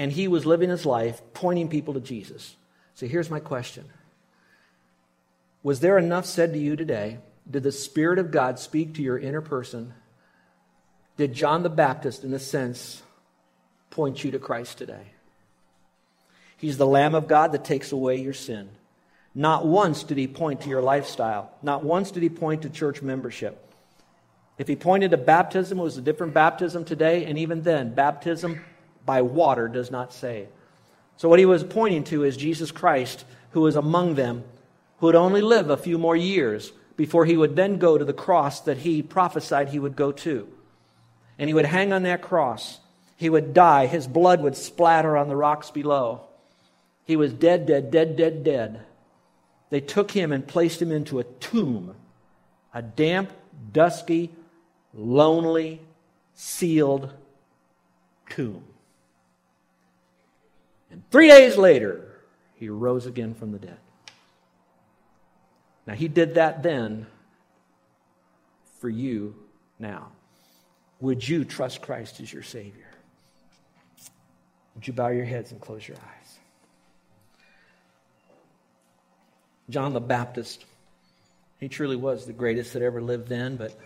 and 0.00 0.10
he 0.10 0.28
was 0.28 0.46
living 0.46 0.70
his 0.70 0.86
life 0.86 1.20
pointing 1.34 1.68
people 1.68 1.92
to 1.92 2.00
Jesus. 2.00 2.56
So 2.94 3.06
here's 3.06 3.28
my 3.28 3.38
question 3.38 3.84
Was 5.62 5.80
there 5.80 5.98
enough 5.98 6.24
said 6.24 6.54
to 6.54 6.58
you 6.58 6.74
today 6.74 7.18
did 7.48 7.64
the 7.64 7.70
Spirit 7.70 8.18
of 8.18 8.30
God 8.30 8.58
speak 8.58 8.94
to 8.94 9.02
your 9.02 9.18
inner 9.18 9.42
person? 9.42 9.92
Did 11.18 11.34
John 11.34 11.62
the 11.62 11.68
Baptist, 11.68 12.24
in 12.24 12.32
a 12.32 12.38
sense, 12.38 13.02
point 13.90 14.24
you 14.24 14.30
to 14.30 14.38
Christ 14.38 14.78
today? 14.78 15.12
He's 16.56 16.78
the 16.78 16.86
Lamb 16.86 17.14
of 17.14 17.28
God 17.28 17.52
that 17.52 17.66
takes 17.66 17.92
away 17.92 18.16
your 18.16 18.32
sin. 18.32 18.70
Not 19.34 19.66
once 19.66 20.02
did 20.02 20.16
he 20.16 20.26
point 20.26 20.62
to 20.62 20.70
your 20.70 20.80
lifestyle. 20.80 21.52
Not 21.62 21.84
once 21.84 22.10
did 22.10 22.22
he 22.22 22.30
point 22.30 22.62
to 22.62 22.70
church 22.70 23.02
membership. 23.02 23.70
If 24.56 24.66
he 24.66 24.76
pointed 24.76 25.10
to 25.10 25.18
baptism, 25.18 25.78
it 25.78 25.82
was 25.82 25.98
a 25.98 26.02
different 26.02 26.32
baptism 26.32 26.86
today, 26.86 27.26
and 27.26 27.36
even 27.38 27.62
then, 27.62 27.94
baptism 27.94 28.62
by 29.04 29.22
water 29.22 29.68
does 29.68 29.90
not 29.90 30.12
save. 30.12 30.48
So, 31.16 31.28
what 31.28 31.38
he 31.38 31.46
was 31.46 31.64
pointing 31.64 32.04
to 32.04 32.24
is 32.24 32.36
Jesus 32.36 32.70
Christ, 32.70 33.24
who 33.50 33.60
was 33.60 33.76
among 33.76 34.14
them, 34.14 34.44
who 34.98 35.06
would 35.06 35.14
only 35.14 35.42
live 35.42 35.70
a 35.70 35.76
few 35.76 35.98
more 35.98 36.16
years, 36.16 36.72
before 36.96 37.24
he 37.24 37.36
would 37.36 37.56
then 37.56 37.78
go 37.78 37.96
to 37.96 38.04
the 38.04 38.12
cross 38.12 38.60
that 38.60 38.78
he 38.78 39.02
prophesied 39.02 39.68
he 39.68 39.78
would 39.78 39.96
go 39.96 40.12
to. 40.12 40.46
And 41.38 41.48
he 41.48 41.54
would 41.54 41.66
hang 41.66 41.92
on 41.92 42.02
that 42.02 42.20
cross. 42.20 42.78
He 43.16 43.30
would 43.30 43.54
die. 43.54 43.86
His 43.86 44.06
blood 44.06 44.42
would 44.42 44.56
splatter 44.56 45.16
on 45.16 45.28
the 45.28 45.36
rocks 45.36 45.70
below. 45.70 46.22
He 47.06 47.16
was 47.16 47.32
dead, 47.32 47.66
dead, 47.66 47.90
dead, 47.90 48.16
dead, 48.16 48.44
dead. 48.44 48.80
They 49.70 49.80
took 49.80 50.10
him 50.10 50.32
and 50.32 50.46
placed 50.46 50.82
him 50.82 50.92
into 50.92 51.18
a 51.18 51.24
tomb, 51.24 51.94
a 52.74 52.82
damp, 52.82 53.30
dusky, 53.72 54.30
lonely, 54.92 55.80
sealed 56.34 57.12
tomb. 58.28 58.64
And 60.90 61.02
three 61.10 61.28
days 61.28 61.56
later, 61.56 62.20
he 62.54 62.68
rose 62.68 63.06
again 63.06 63.34
from 63.34 63.52
the 63.52 63.58
dead. 63.58 63.78
Now, 65.86 65.94
he 65.94 66.08
did 66.08 66.34
that 66.34 66.62
then 66.62 67.06
for 68.80 68.88
you 68.88 69.34
now. 69.78 70.08
Would 71.00 71.26
you 71.26 71.44
trust 71.44 71.80
Christ 71.80 72.20
as 72.20 72.32
your 72.32 72.42
Savior? 72.42 72.86
Would 74.74 74.86
you 74.86 74.92
bow 74.92 75.08
your 75.08 75.24
heads 75.24 75.52
and 75.52 75.60
close 75.60 75.86
your 75.86 75.96
eyes? 75.96 76.38
John 79.68 79.92
the 79.92 80.00
Baptist, 80.00 80.64
he 81.58 81.68
truly 81.68 81.96
was 81.96 82.26
the 82.26 82.32
greatest 82.32 82.72
that 82.72 82.82
ever 82.82 83.00
lived 83.00 83.28
then, 83.28 83.56
but 83.56 83.78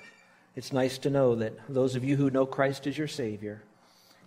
it's 0.56 0.72
nice 0.72 0.98
to 0.98 1.10
know 1.10 1.34
that 1.36 1.52
those 1.68 1.94
of 1.94 2.04
you 2.04 2.16
who 2.16 2.30
know 2.30 2.46
Christ 2.46 2.86
as 2.86 2.96
your 2.96 3.08
Savior, 3.08 3.62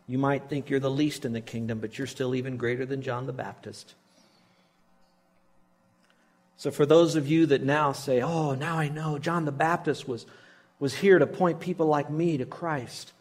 You 0.07 0.17
might 0.17 0.49
think 0.49 0.69
you're 0.69 0.79
the 0.79 0.89
least 0.89 1.25
in 1.25 1.33
the 1.33 1.41
kingdom, 1.41 1.79
but 1.79 1.97
you're 1.97 2.07
still 2.07 2.33
even 2.33 2.57
greater 2.57 2.85
than 2.85 3.01
John 3.01 3.27
the 3.27 3.33
Baptist. 3.33 3.93
So, 6.55 6.71
for 6.71 6.85
those 6.85 7.15
of 7.15 7.27
you 7.27 7.45
that 7.47 7.61
now 7.61 7.91
say, 7.91 8.21
Oh, 8.21 8.55
now 8.55 8.79
I 8.79 8.87
know 8.89 9.19
John 9.19 9.45
the 9.45 9.51
Baptist 9.51 10.07
was, 10.07 10.25
was 10.79 10.95
here 10.95 11.19
to 11.19 11.27
point 11.27 11.59
people 11.59 11.87
like 11.87 12.09
me 12.09 12.37
to 12.37 12.45
Christ. 12.45 13.11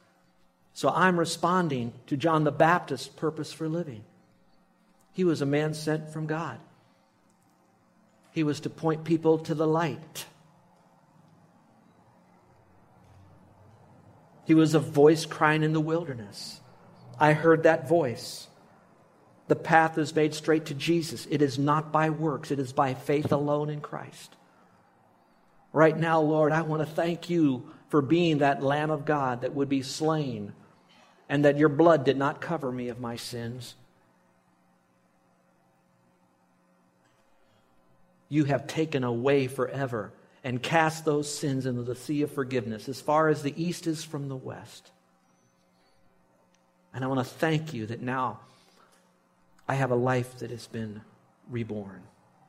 So 0.77 0.91
I'm 0.91 1.19
responding 1.19 1.95
to 2.09 2.19
John 2.19 2.45
the 2.45 2.53
Baptist's 2.53 3.09
purpose 3.09 3.51
for 3.51 3.67
living. 3.67 4.05
He 5.15 5.25
was 5.25 5.41
a 5.41 5.47
man 5.47 5.73
sent 5.73 6.11
from 6.11 6.27
God, 6.27 6.59
he 8.33 8.43
was 8.43 8.61
to 8.61 8.71
point 8.71 9.03
people 9.03 9.39
to 9.39 9.55
the 9.55 9.67
light. 9.67 10.27
He 14.45 14.55
was 14.55 14.75
a 14.75 14.79
voice 14.79 15.25
crying 15.25 15.63
in 15.63 15.73
the 15.73 15.81
wilderness. 15.81 16.61
I 17.19 17.33
heard 17.33 17.63
that 17.63 17.89
voice. 17.89 18.49
The 19.49 19.57
path 19.57 19.97
is 19.99 20.15
made 20.15 20.35
straight 20.35 20.67
to 20.67 20.75
Jesus. 20.75 21.27
It 21.31 21.41
is 21.41 21.59
not 21.59 21.93
by 21.93 22.11
works, 22.11 22.51
it 22.51 22.59
is 22.59 22.73
by 22.73 22.95
faith 22.95 23.33
alone 23.33 23.71
in 23.71 23.81
Christ. 23.81 24.35
Right 25.73 25.97
now, 25.97 26.21
Lord, 26.21 26.53
I 26.53 26.63
want 26.63 26.81
to 26.81 26.95
thank 26.95 27.29
you 27.29 27.71
for 27.89 28.03
being 28.03 28.39
that 28.39 28.63
Lamb 28.63 28.91
of 28.91 29.05
God 29.05 29.43
that 29.43 29.55
would 29.55 29.69
be 29.69 29.83
slain 29.83 30.53
and 31.29 31.45
that 31.45 31.59
your 31.59 31.69
blood 31.69 32.05
did 32.05 32.17
not 32.17 32.41
cover 32.41 32.73
me 32.73 32.89
of 32.89 33.01
my 33.01 33.17
sins. 33.17 33.75
You 38.29 38.45
have 38.45 38.67
taken 38.67 39.05
away 39.05 39.47
forever 39.47 40.13
and 40.43 40.63
cast 40.63 41.05
those 41.05 41.33
sins 41.33 41.67
into 41.67 41.83
the 41.83 41.95
sea 41.95 42.23
of 42.23 42.33
forgiveness 42.33 42.89
as 42.89 43.01
far 43.01 43.29
as 43.29 43.43
the 43.43 43.55
east 43.63 43.87
is 43.87 44.03
from 44.03 44.29
the 44.29 44.37
west. 44.37 44.91
And 46.97 47.05
I 47.05 47.09
want 47.09 47.21
to 47.21 47.35
thank 47.35 47.75
you 47.75 47.85
that 47.89 48.01
now 48.01 48.41
I 49.69 49.75
have 49.75 49.91
a 49.91 49.97
life 49.97 50.39
that 50.39 50.51
has 50.51 50.67
been 50.67 51.03
reborn. 51.51 52.03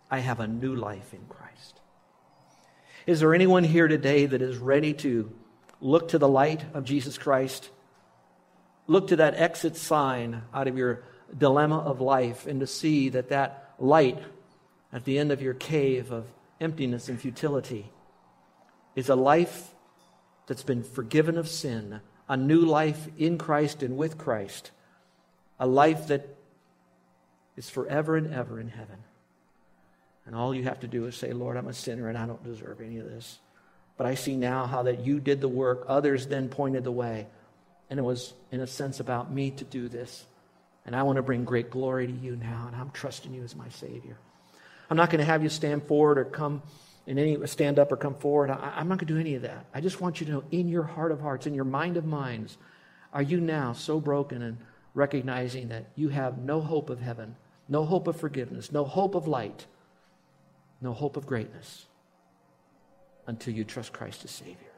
I 0.09 0.19
have 0.19 0.39
a 0.39 0.47
new 0.47 0.73
life 0.73 1.13
in 1.13 1.19
Christ. 1.27 1.81
Is 3.05 3.19
there 3.19 3.35
anyone 3.35 3.65
here 3.65 3.89
today 3.89 4.25
that 4.25 4.41
is 4.41 4.55
ready 4.55 4.93
to 4.93 5.29
look 5.81 6.07
to 6.09 6.17
the 6.17 6.29
light 6.29 6.63
of 6.73 6.85
Jesus 6.85 7.17
Christ? 7.17 7.69
Look 8.87 9.09
to 9.09 9.17
that 9.17 9.35
exit 9.35 9.75
sign 9.75 10.43
out 10.53 10.69
of 10.69 10.77
your 10.77 11.03
dilemma 11.37 11.79
of 11.79 11.99
life 11.99 12.47
and 12.47 12.61
to 12.61 12.67
see 12.67 13.09
that 13.09 13.27
that 13.27 13.73
light 13.79 14.23
at 14.93 15.03
the 15.03 15.19
end 15.19 15.33
of 15.33 15.41
your 15.41 15.55
cave 15.55 16.09
of 16.09 16.25
emptiness 16.61 17.09
and 17.09 17.19
futility 17.19 17.91
is 18.95 19.09
a 19.09 19.15
life 19.15 19.75
that's 20.45 20.63
been 20.63 20.83
forgiven 20.83 21.37
of 21.37 21.49
sin, 21.49 21.99
a 22.29 22.37
new 22.37 22.61
life 22.61 23.07
in 23.17 23.37
Christ 23.37 23.83
and 23.83 23.97
with 23.97 24.17
Christ, 24.17 24.71
a 25.59 25.67
life 25.67 26.07
that 26.07 26.27
is 27.55 27.69
forever 27.69 28.15
and 28.15 28.33
ever 28.33 28.59
in 28.59 28.69
heaven. 28.69 28.97
And 30.25 30.35
all 30.35 30.53
you 30.53 30.63
have 30.63 30.81
to 30.81 30.87
do 30.87 31.05
is 31.05 31.15
say, 31.15 31.31
Lord, 31.31 31.57
I'm 31.57 31.67
a 31.67 31.73
sinner 31.73 32.09
and 32.09 32.17
I 32.17 32.25
don't 32.25 32.43
deserve 32.43 32.81
any 32.81 32.97
of 32.97 33.05
this. 33.05 33.39
But 33.95 34.05
I 34.05 34.15
see 34.15 34.35
now 34.35 34.67
how 34.67 34.83
that 34.83 34.99
you 34.99 35.19
did 35.19 35.41
the 35.41 35.47
work, 35.47 35.85
others 35.87 36.27
then 36.27 36.49
pointed 36.49 36.83
the 36.83 36.91
way. 36.91 37.27
And 37.89 37.99
it 37.99 38.03
was, 38.03 38.33
in 38.51 38.59
a 38.59 38.67
sense, 38.67 38.99
about 38.99 39.31
me 39.31 39.51
to 39.51 39.63
do 39.63 39.87
this. 39.87 40.25
And 40.85 40.95
I 40.95 41.03
want 41.03 41.15
to 41.15 41.21
bring 41.21 41.45
great 41.45 41.71
glory 41.71 42.07
to 42.07 42.13
you 42.13 42.35
now, 42.35 42.65
and 42.67 42.75
I'm 42.75 42.91
trusting 42.91 43.33
you 43.33 43.43
as 43.43 43.55
my 43.55 43.69
Savior. 43.69 44.17
I'm 44.89 44.97
not 44.97 45.09
going 45.09 45.19
to 45.19 45.25
have 45.25 45.43
you 45.43 45.49
stand 45.49 45.83
forward 45.83 46.17
or 46.17 46.25
come 46.25 46.61
in 47.07 47.17
any 47.17 47.47
stand 47.47 47.79
up 47.79 47.91
or 47.91 47.97
come 47.97 48.13
forward. 48.13 48.51
I, 48.51 48.73
I'm 48.75 48.87
not 48.87 48.99
going 48.99 49.07
to 49.07 49.13
do 49.13 49.19
any 49.19 49.33
of 49.35 49.41
that. 49.41 49.65
I 49.73 49.81
just 49.81 49.99
want 49.99 50.19
you 50.19 50.27
to 50.27 50.31
know 50.33 50.43
in 50.51 50.67
your 50.67 50.83
heart 50.83 51.11
of 51.11 51.21
hearts, 51.21 51.47
in 51.47 51.55
your 51.55 51.65
mind 51.65 51.97
of 51.97 52.05
minds, 52.05 52.57
are 53.13 53.21
you 53.21 53.39
now 53.39 53.73
so 53.73 53.99
broken 53.99 54.41
and 54.41 54.57
recognizing 54.93 55.69
that 55.69 55.85
you 55.95 56.09
have 56.09 56.37
no 56.37 56.59
hope 56.61 56.89
of 56.89 56.99
heaven, 56.99 57.35
no 57.69 57.85
hope 57.85 58.07
of 58.07 58.19
forgiveness, 58.19 58.71
no 58.71 58.83
hope 58.83 59.15
of 59.15 59.27
light, 59.27 59.65
no 60.81 60.93
hope 60.93 61.17
of 61.17 61.25
greatness 61.25 61.85
until 63.25 63.53
you 63.53 63.63
trust 63.63 63.93
Christ 63.93 64.25
as 64.25 64.31
Savior? 64.31 64.76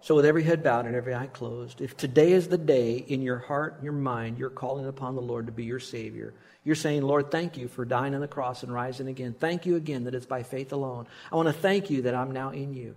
So, 0.00 0.14
with 0.14 0.24
every 0.24 0.44
head 0.44 0.62
bowed 0.62 0.86
and 0.86 0.94
every 0.94 1.14
eye 1.14 1.26
closed, 1.26 1.80
if 1.80 1.96
today 1.96 2.32
is 2.32 2.48
the 2.48 2.58
day 2.58 2.96
in 2.96 3.20
your 3.20 3.38
heart, 3.38 3.82
your 3.82 3.92
mind, 3.92 4.38
you're 4.38 4.48
calling 4.48 4.86
upon 4.86 5.16
the 5.16 5.20
Lord 5.20 5.46
to 5.46 5.52
be 5.52 5.64
your 5.64 5.80
Savior, 5.80 6.34
you're 6.64 6.76
saying, 6.76 7.02
Lord, 7.02 7.30
thank 7.30 7.56
you 7.56 7.66
for 7.66 7.84
dying 7.84 8.14
on 8.14 8.20
the 8.20 8.28
cross 8.28 8.62
and 8.62 8.72
rising 8.72 9.08
again. 9.08 9.34
Thank 9.38 9.66
you 9.66 9.76
again 9.76 10.04
that 10.04 10.14
it's 10.14 10.26
by 10.26 10.42
faith 10.42 10.72
alone. 10.72 11.06
I 11.32 11.36
want 11.36 11.48
to 11.48 11.52
thank 11.52 11.90
you 11.90 12.02
that 12.02 12.14
I'm 12.14 12.30
now 12.30 12.50
in 12.50 12.74
you. 12.74 12.94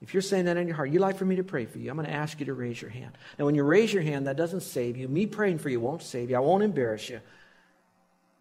If 0.00 0.14
you're 0.14 0.22
saying 0.22 0.44
that 0.44 0.56
in 0.56 0.66
your 0.66 0.76
heart, 0.76 0.90
you'd 0.90 1.00
like 1.00 1.16
for 1.16 1.24
me 1.24 1.36
to 1.36 1.44
pray 1.44 1.66
for 1.66 1.78
you, 1.78 1.90
I'm 1.90 1.96
going 1.96 2.08
to 2.08 2.14
ask 2.14 2.38
you 2.38 2.46
to 2.46 2.54
raise 2.54 2.80
your 2.80 2.90
hand. 2.90 3.16
Now, 3.38 3.46
when 3.46 3.54
you 3.54 3.64
raise 3.64 3.92
your 3.92 4.02
hand, 4.02 4.26
that 4.26 4.36
doesn't 4.36 4.60
save 4.60 4.96
you. 4.96 5.08
Me 5.08 5.26
praying 5.26 5.58
for 5.58 5.68
you 5.68 5.80
won't 5.80 6.02
save 6.02 6.30
you. 6.30 6.36
I 6.36 6.40
won't 6.40 6.62
embarrass 6.62 7.08
you. 7.08 7.20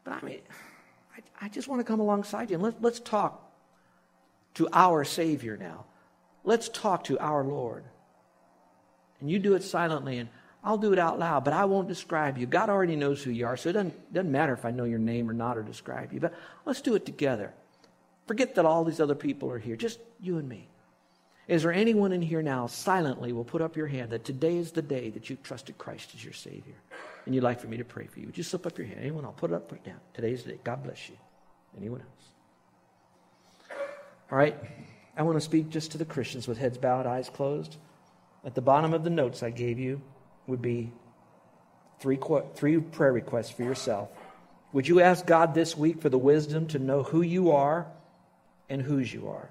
But 0.03 0.13
I 0.13 0.25
mean, 0.25 0.41
I, 1.15 1.45
I 1.45 1.49
just 1.49 1.67
want 1.67 1.79
to 1.79 1.83
come 1.83 1.99
alongside 1.99 2.49
you 2.49 2.55
and 2.55 2.63
let, 2.63 2.81
let's 2.81 2.99
talk 2.99 3.51
to 4.55 4.67
our 4.73 5.03
Savior 5.03 5.57
now. 5.57 5.85
Let's 6.45 6.69
talk 6.69 7.05
to 7.05 7.19
our 7.19 7.43
Lord. 7.43 7.83
And 9.19 9.29
you 9.29 9.39
do 9.39 9.55
it 9.55 9.63
silently, 9.63 10.19
and 10.19 10.29
I'll 10.63 10.77
do 10.77 10.93
it 10.93 10.99
out 10.99 11.19
loud, 11.19 11.43
but 11.43 11.53
I 11.53 11.65
won't 11.65 11.87
describe 11.87 12.37
you. 12.37 12.45
God 12.45 12.69
already 12.69 12.95
knows 12.95 13.21
who 13.21 13.31
you 13.31 13.45
are, 13.45 13.57
so 13.57 13.69
it 13.69 13.73
doesn't, 13.73 14.13
doesn't 14.13 14.31
matter 14.31 14.53
if 14.53 14.65
I 14.65 14.71
know 14.71 14.83
your 14.83 14.99
name 14.99 15.29
or 15.29 15.33
not 15.33 15.57
or 15.57 15.63
describe 15.63 16.13
you. 16.13 16.19
But 16.19 16.33
let's 16.65 16.81
do 16.81 16.95
it 16.95 17.05
together. 17.05 17.53
Forget 18.27 18.55
that 18.55 18.65
all 18.65 18.83
these 18.83 18.99
other 18.99 19.15
people 19.15 19.51
are 19.51 19.59
here, 19.59 19.75
just 19.75 19.99
you 20.19 20.37
and 20.37 20.47
me. 20.47 20.67
Is 21.47 21.61
there 21.61 21.71
anyone 21.71 22.11
in 22.11 22.23
here 22.23 22.41
now 22.41 22.65
silently 22.65 23.31
will 23.31 23.43
put 23.43 23.61
up 23.61 23.75
your 23.75 23.85
hand 23.85 24.09
that 24.09 24.25
today 24.25 24.57
is 24.57 24.71
the 24.71 24.81
day 24.81 25.11
that 25.11 25.29
you 25.29 25.37
trusted 25.43 25.77
Christ 25.77 26.11
as 26.15 26.23
your 26.23 26.33
Savior? 26.33 26.73
And 27.25 27.35
you'd 27.35 27.43
like 27.43 27.59
for 27.59 27.67
me 27.67 27.77
to 27.77 27.83
pray 27.83 28.07
for 28.07 28.19
you? 28.19 28.25
Would 28.25 28.37
you 28.37 28.43
slip 28.43 28.65
up 28.65 28.77
your 28.77 28.87
hand? 28.87 28.99
Anyone? 29.01 29.25
I'll 29.25 29.31
put 29.31 29.51
it 29.51 29.53
up, 29.53 29.69
put 29.69 29.77
it 29.77 29.83
down. 29.83 29.99
Today's 30.15 30.43
the 30.43 30.53
day. 30.53 30.59
God 30.63 30.83
bless 30.83 31.07
you. 31.07 31.17
Anyone 31.77 32.01
else? 32.01 32.09
All 34.31 34.37
right. 34.39 34.55
I 35.17 35.23
want 35.23 35.37
to 35.37 35.41
speak 35.41 35.69
just 35.69 35.91
to 35.91 35.97
the 35.97 36.05
Christians 36.05 36.47
with 36.47 36.57
heads 36.57 36.77
bowed, 36.77 37.05
eyes 37.05 37.29
closed. 37.29 37.77
At 38.43 38.55
the 38.55 38.61
bottom 38.61 38.93
of 38.93 39.03
the 39.03 39.09
notes 39.09 39.43
I 39.43 39.49
gave 39.49 39.79
you 39.79 40.01
would 40.47 40.61
be 40.61 40.91
three, 41.99 42.19
three 42.53 42.79
prayer 42.79 43.13
requests 43.13 43.51
for 43.51 43.63
yourself. 43.63 44.09
Would 44.73 44.87
you 44.87 44.99
ask 44.99 45.25
God 45.25 45.53
this 45.53 45.77
week 45.77 46.01
for 46.01 46.09
the 46.09 46.17
wisdom 46.17 46.67
to 46.67 46.79
know 46.79 47.03
who 47.03 47.21
you 47.21 47.51
are 47.51 47.87
and 48.69 48.81
whose 48.81 49.13
you 49.13 49.29
are? 49.29 49.49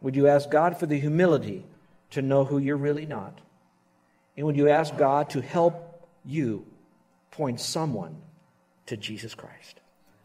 Would 0.00 0.16
you 0.16 0.26
ask 0.26 0.50
God 0.50 0.78
for 0.78 0.86
the 0.86 0.98
humility 0.98 1.64
to 2.10 2.22
know 2.22 2.44
who 2.44 2.58
you're 2.58 2.76
really 2.76 3.06
not? 3.06 3.38
And 4.36 4.46
would 4.46 4.56
you 4.56 4.68
ask 4.68 4.96
God 4.96 5.30
to 5.30 5.42
help 5.42 6.08
you 6.24 6.64
point 7.30 7.60
someone 7.60 8.16
to 8.86 8.96
Jesus 8.96 9.34
Christ? 9.34 9.79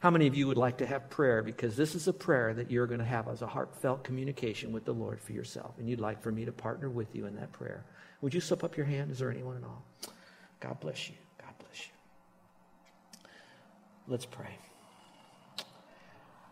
How 0.05 0.11
many 0.11 0.27
of 0.27 0.35
you 0.35 0.45
would 0.45 0.57
like 0.57 0.77
to 0.77 0.85
have 0.85 1.09
prayer? 1.09 1.41
Because 1.41 1.75
this 1.75 1.95
is 1.95 2.07
a 2.07 2.13
prayer 2.13 2.53
that 2.53 2.69
you're 2.69 2.85
going 2.85 2.99
to 2.99 3.03
have 3.03 3.27
as 3.27 3.41
a 3.41 3.47
heartfelt 3.47 4.03
communication 4.03 4.71
with 4.71 4.85
the 4.85 4.93
Lord 4.93 5.19
for 5.19 5.31
yourself. 5.31 5.79
And 5.79 5.89
you'd 5.89 5.99
like 5.99 6.21
for 6.21 6.31
me 6.31 6.45
to 6.45 6.51
partner 6.51 6.91
with 6.91 7.15
you 7.15 7.25
in 7.25 7.35
that 7.37 7.51
prayer. 7.53 7.83
Would 8.21 8.31
you 8.31 8.39
slip 8.39 8.63
up 8.63 8.77
your 8.77 8.85
hand? 8.85 9.09
Is 9.09 9.17
there 9.17 9.31
anyone 9.31 9.57
at 9.57 9.63
all? 9.63 9.83
God 10.59 10.79
bless 10.79 11.09
you. 11.09 11.15
God 11.39 11.55
bless 11.57 11.87
you. 11.87 13.29
Let's 14.07 14.27
pray. 14.27 14.59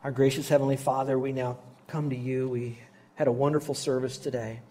Our 0.04 0.10
gracious 0.10 0.50
Heavenly 0.50 0.78
Father, 0.78 1.20
we 1.20 1.32
now 1.32 1.60
come 1.86 2.10
to 2.10 2.18
you. 2.18 2.50
We 2.50 2.80
had 3.14 3.28
a 3.28 3.32
wonderful 3.32 3.76
service 3.76 4.18
today. 4.18 4.62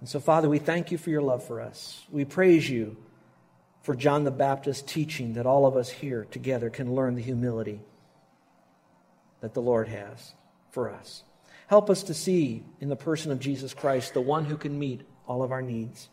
And 0.00 0.08
so, 0.08 0.18
Father, 0.18 0.48
we 0.48 0.58
thank 0.58 0.90
you 0.90 0.98
for 0.98 1.10
your 1.10 1.22
love 1.22 1.44
for 1.44 1.60
us. 1.60 2.04
We 2.10 2.24
praise 2.24 2.68
you 2.68 2.96
for 3.82 3.94
John 3.94 4.24
the 4.24 4.32
Baptist's 4.32 4.82
teaching 4.82 5.34
that 5.34 5.46
all 5.46 5.66
of 5.66 5.76
us 5.76 5.88
here 5.88 6.26
together 6.32 6.68
can 6.68 6.96
learn 6.96 7.14
the 7.14 7.22
humility 7.22 7.80
that 9.42 9.52
the 9.52 9.60
Lord 9.60 9.88
has 9.88 10.32
for 10.70 10.90
us. 10.90 11.22
Help 11.66 11.90
us 11.90 12.04
to 12.04 12.14
see 12.14 12.64
in 12.80 12.88
the 12.88 12.96
person 12.96 13.30
of 13.30 13.40
Jesus 13.40 13.74
Christ 13.74 14.14
the 14.14 14.20
one 14.20 14.46
who 14.46 14.56
can 14.56 14.78
meet 14.78 15.02
all 15.26 15.42
of 15.42 15.52
our 15.52 15.62
needs. 15.62 16.08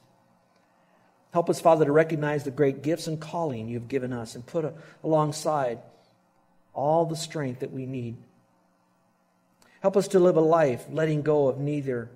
Help 1.32 1.50
us, 1.50 1.62
Father, 1.62 1.86
to 1.86 1.92
recognize 1.92 2.44
the 2.44 2.52
great 2.52 2.82
gifts 2.82 3.08
and 3.08 3.20
calling 3.20 3.70
you've 3.70 3.88
given 3.88 4.12
us 4.12 4.36
and 4.36 4.46
put 4.46 4.74
alongside 5.04 5.80
all 6.74 7.06
the 7.06 7.16
strength 7.16 7.60
that 7.60 7.72
we 7.72 7.86
need. 7.86 8.18
Help 9.82 9.96
us 9.96 10.10
to 10.10 10.20
live 10.20 10.38
a 10.38 10.42
life 10.42 10.86
letting 10.90 11.22
go 11.22 11.48
of 11.48 11.60
neither 11.60 12.10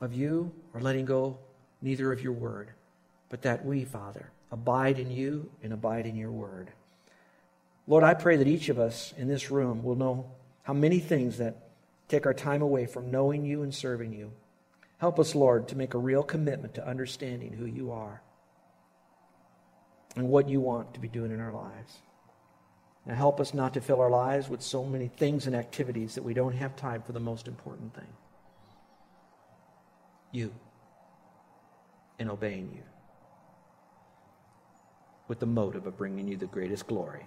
of 0.00 0.14
you 0.14 0.52
or 0.72 0.80
letting 0.80 1.04
go 1.04 1.38
neither 1.82 2.12
of 2.12 2.22
your 2.22 2.32
word, 2.32 2.70
but 3.28 3.42
that 3.42 3.64
we, 3.64 3.84
Father, 3.84 4.30
abide 4.52 4.98
in 4.98 5.10
you 5.10 5.50
and 5.62 5.72
abide 5.72 6.06
in 6.06 6.14
your 6.14 6.30
word. 6.30 6.70
Lord, 7.86 8.04
I 8.04 8.14
pray 8.14 8.36
that 8.36 8.48
each 8.48 8.68
of 8.68 8.78
us 8.78 9.12
in 9.16 9.28
this 9.28 9.50
room 9.50 9.82
will 9.82 9.96
know 9.96 10.30
how 10.62 10.72
many 10.72 10.98
things 10.98 11.38
that 11.38 11.68
take 12.08 12.26
our 12.26 12.34
time 12.34 12.62
away 12.62 12.86
from 12.86 13.10
knowing 13.10 13.44
you 13.44 13.62
and 13.62 13.74
serving 13.74 14.12
you. 14.12 14.32
Help 14.98 15.18
us, 15.18 15.34
Lord, 15.34 15.68
to 15.68 15.76
make 15.76 15.94
a 15.94 15.98
real 15.98 16.22
commitment 16.22 16.74
to 16.74 16.86
understanding 16.86 17.52
who 17.52 17.66
you 17.66 17.92
are 17.92 18.22
and 20.16 20.28
what 20.28 20.48
you 20.48 20.60
want 20.60 20.94
to 20.94 21.00
be 21.00 21.08
doing 21.08 21.30
in 21.32 21.40
our 21.40 21.52
lives. 21.52 21.98
Now, 23.04 23.14
help 23.14 23.38
us 23.38 23.52
not 23.52 23.74
to 23.74 23.82
fill 23.82 24.00
our 24.00 24.10
lives 24.10 24.48
with 24.48 24.62
so 24.62 24.84
many 24.84 25.08
things 25.08 25.46
and 25.46 25.54
activities 25.54 26.14
that 26.14 26.22
we 26.22 26.32
don't 26.32 26.54
have 26.54 26.74
time 26.76 27.02
for 27.02 27.12
the 27.12 27.20
most 27.20 27.48
important 27.48 27.94
thing 27.94 28.08
you. 30.32 30.52
and 32.18 32.30
obeying 32.30 32.70
you 32.74 32.82
with 35.28 35.38
the 35.40 35.46
motive 35.46 35.86
of 35.86 35.96
bringing 35.96 36.28
you 36.28 36.36
the 36.36 36.46
greatest 36.46 36.86
glory. 36.86 37.26